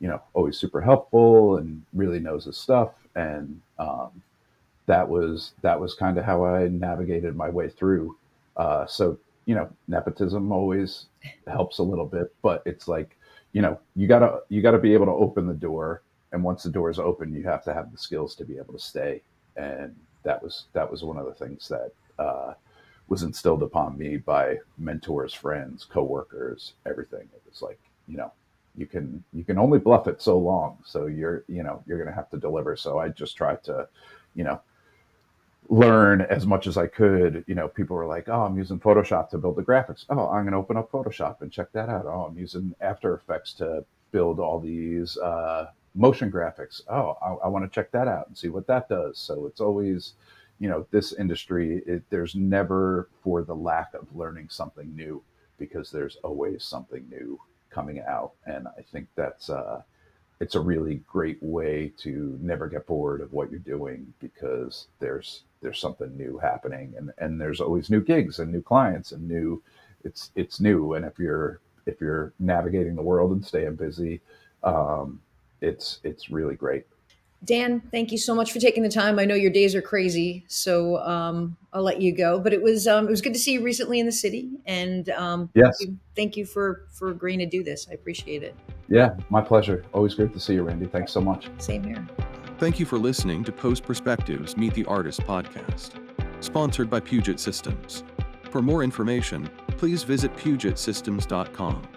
you 0.00 0.08
know, 0.08 0.20
always 0.34 0.58
super 0.58 0.80
helpful 0.80 1.58
and 1.58 1.82
really 1.94 2.18
knows 2.18 2.44
his 2.44 2.56
stuff. 2.56 2.90
And 3.14 3.60
um, 3.78 4.22
that 4.86 5.08
was 5.08 5.52
that 5.62 5.80
was 5.80 5.94
kind 5.94 6.18
of 6.18 6.24
how 6.24 6.44
I 6.44 6.68
navigated 6.68 7.36
my 7.36 7.48
way 7.48 7.68
through. 7.68 8.16
Uh, 8.56 8.86
so, 8.86 9.18
you 9.46 9.54
know, 9.54 9.68
nepotism 9.88 10.52
always 10.52 11.06
helps 11.46 11.78
a 11.78 11.82
little 11.82 12.06
bit, 12.06 12.34
but 12.42 12.62
it's 12.66 12.88
like 12.88 13.16
you 13.52 13.62
know 13.62 13.78
you 13.94 14.06
gotta 14.06 14.40
you 14.50 14.60
gotta 14.60 14.78
be 14.78 14.92
able 14.92 15.06
to 15.06 15.12
open 15.12 15.46
the 15.46 15.54
door 15.54 16.02
and 16.32 16.44
once 16.44 16.62
the 16.62 16.68
door 16.68 16.90
is 16.90 16.98
open 16.98 17.32
you 17.32 17.42
have 17.42 17.64
to 17.64 17.72
have 17.72 17.90
the 17.90 17.96
skills 17.96 18.34
to 18.34 18.44
be 18.44 18.58
able 18.58 18.74
to 18.74 18.78
stay 18.78 19.22
and 19.56 19.94
that 20.24 20.42
was 20.42 20.64
that 20.74 20.90
was 20.90 21.02
one 21.02 21.16
of 21.16 21.24
the 21.24 21.32
things 21.32 21.66
that 21.66 21.90
uh, 22.18 22.52
was 23.08 23.22
instilled 23.22 23.62
upon 23.62 23.96
me 23.96 24.16
by 24.16 24.58
mentors 24.78 25.32
friends 25.32 25.84
coworkers 25.84 26.74
everything 26.86 27.28
it 27.34 27.42
was 27.48 27.62
like 27.62 27.78
you 28.08 28.16
know 28.16 28.32
you 28.76 28.86
can 28.86 29.22
you 29.32 29.44
can 29.44 29.58
only 29.58 29.78
bluff 29.78 30.06
it 30.06 30.20
so 30.20 30.38
long 30.38 30.76
so 30.84 31.06
you're 31.06 31.44
you 31.48 31.62
know 31.62 31.82
you're 31.86 31.98
gonna 31.98 32.14
have 32.14 32.30
to 32.30 32.38
deliver 32.38 32.76
so 32.76 32.98
i 32.98 33.08
just 33.08 33.36
tried 33.36 33.62
to 33.62 33.88
you 34.34 34.44
know 34.44 34.60
learn 35.68 36.22
as 36.22 36.46
much 36.46 36.66
as 36.66 36.76
I 36.76 36.86
could. 36.86 37.44
You 37.46 37.54
know, 37.54 37.68
people 37.68 37.96
were 37.96 38.06
like, 38.06 38.28
"Oh, 38.28 38.42
I'm 38.42 38.56
using 38.56 38.78
Photoshop 38.78 39.30
to 39.30 39.38
build 39.38 39.56
the 39.56 39.62
graphics." 39.62 40.04
Oh, 40.08 40.28
I'm 40.28 40.44
going 40.44 40.52
to 40.52 40.58
open 40.58 40.76
up 40.76 40.90
Photoshop 40.90 41.40
and 41.40 41.50
check 41.50 41.72
that 41.72 41.88
out. 41.88 42.06
Oh, 42.06 42.26
I'm 42.28 42.38
using 42.38 42.74
After 42.80 43.14
Effects 43.14 43.52
to 43.54 43.84
build 44.12 44.38
all 44.38 44.60
these 44.60 45.16
uh, 45.18 45.70
motion 45.94 46.30
graphics. 46.30 46.82
Oh, 46.88 47.16
I, 47.22 47.46
I 47.46 47.48
want 47.48 47.64
to 47.64 47.74
check 47.74 47.90
that 47.92 48.08
out 48.08 48.28
and 48.28 48.36
see 48.36 48.48
what 48.48 48.66
that 48.66 48.88
does. 48.88 49.18
So 49.18 49.46
it's 49.46 49.60
always, 49.60 50.14
you 50.58 50.68
know, 50.68 50.86
this 50.90 51.12
industry. 51.12 51.82
It, 51.86 52.02
there's 52.10 52.34
never 52.34 53.08
for 53.22 53.42
the 53.42 53.54
lack 53.54 53.94
of 53.94 54.14
learning 54.14 54.48
something 54.50 54.94
new 54.94 55.22
because 55.58 55.90
there's 55.90 56.16
always 56.22 56.64
something 56.64 57.06
new 57.10 57.40
coming 57.70 58.00
out, 58.00 58.32
and 58.46 58.68
I 58.68 58.82
think 58.82 59.08
that's. 59.16 59.50
Uh, 59.50 59.82
it's 60.38 60.54
a 60.54 60.60
really 60.60 60.96
great 61.06 61.42
way 61.42 61.90
to 61.96 62.38
never 62.42 62.68
get 62.68 62.86
bored 62.86 63.22
of 63.22 63.32
what 63.32 63.50
you're 63.50 63.58
doing 63.58 64.12
because 64.20 64.88
there's 64.98 65.44
there's 65.62 65.78
something 65.78 66.14
new 66.14 66.36
happening 66.36 66.92
and 66.98 67.10
and 67.16 67.40
there's 67.40 67.58
always 67.58 67.88
new 67.88 68.02
gigs 68.02 68.38
and 68.38 68.52
new 68.52 68.60
clients 68.60 69.12
and 69.12 69.26
new 69.26 69.62
it's 70.04 70.32
it's 70.34 70.60
new 70.60 70.92
and 70.92 71.06
if 71.06 71.18
you're 71.18 71.60
if 71.86 72.00
you're 72.00 72.32
navigating 72.38 72.96
the 72.96 73.02
world 73.02 73.30
and 73.30 73.44
staying 73.44 73.76
busy, 73.76 74.20
um, 74.62 75.20
it's 75.60 76.00
it's 76.04 76.30
really 76.30 76.56
great. 76.56 76.84
Dan, 77.44 77.80
thank 77.92 78.10
you 78.10 78.18
so 78.18 78.34
much 78.34 78.52
for 78.52 78.58
taking 78.58 78.82
the 78.82 78.88
time. 78.88 79.18
I 79.18 79.24
know 79.24 79.34
your 79.34 79.50
days 79.50 79.74
are 79.74 79.82
crazy, 79.82 80.44
so 80.48 80.98
um, 80.98 81.56
I'll 81.72 81.82
let 81.82 82.00
you 82.00 82.12
go. 82.16 82.40
But 82.40 82.52
it 82.52 82.62
was 82.62 82.86
um, 82.86 83.06
it 83.06 83.10
was 83.10 83.20
good 83.20 83.34
to 83.34 83.38
see 83.38 83.52
you 83.52 83.62
recently 83.62 84.00
in 84.00 84.06
the 84.06 84.12
city, 84.12 84.50
and 84.66 85.08
um, 85.10 85.50
yes, 85.54 85.78
thank 85.78 85.90
you, 85.90 85.98
thank 86.16 86.36
you 86.36 86.46
for 86.46 86.86
for 86.92 87.10
agreeing 87.10 87.38
to 87.40 87.46
do 87.46 87.62
this. 87.62 87.86
I 87.90 87.94
appreciate 87.94 88.42
it. 88.42 88.54
Yeah, 88.88 89.16
my 89.30 89.40
pleasure. 89.40 89.84
Always 89.92 90.14
great 90.14 90.32
to 90.32 90.40
see 90.40 90.54
you, 90.54 90.62
Randy. 90.62 90.86
Thanks 90.86 91.12
so 91.12 91.20
much. 91.20 91.48
Same 91.58 91.84
here. 91.84 92.04
Thank 92.58 92.80
you 92.80 92.86
for 92.86 92.98
listening 92.98 93.44
to 93.44 93.52
Post 93.52 93.84
Perspectives 93.84 94.56
Meet 94.56 94.74
the 94.74 94.86
Artist 94.86 95.20
podcast, 95.20 95.92
sponsored 96.40 96.88
by 96.88 97.00
Puget 97.00 97.38
Systems. 97.38 98.02
For 98.50 98.62
more 98.62 98.82
information, 98.82 99.50
please 99.76 100.02
visit 100.02 100.34
pugetsystems.com. 100.36 101.95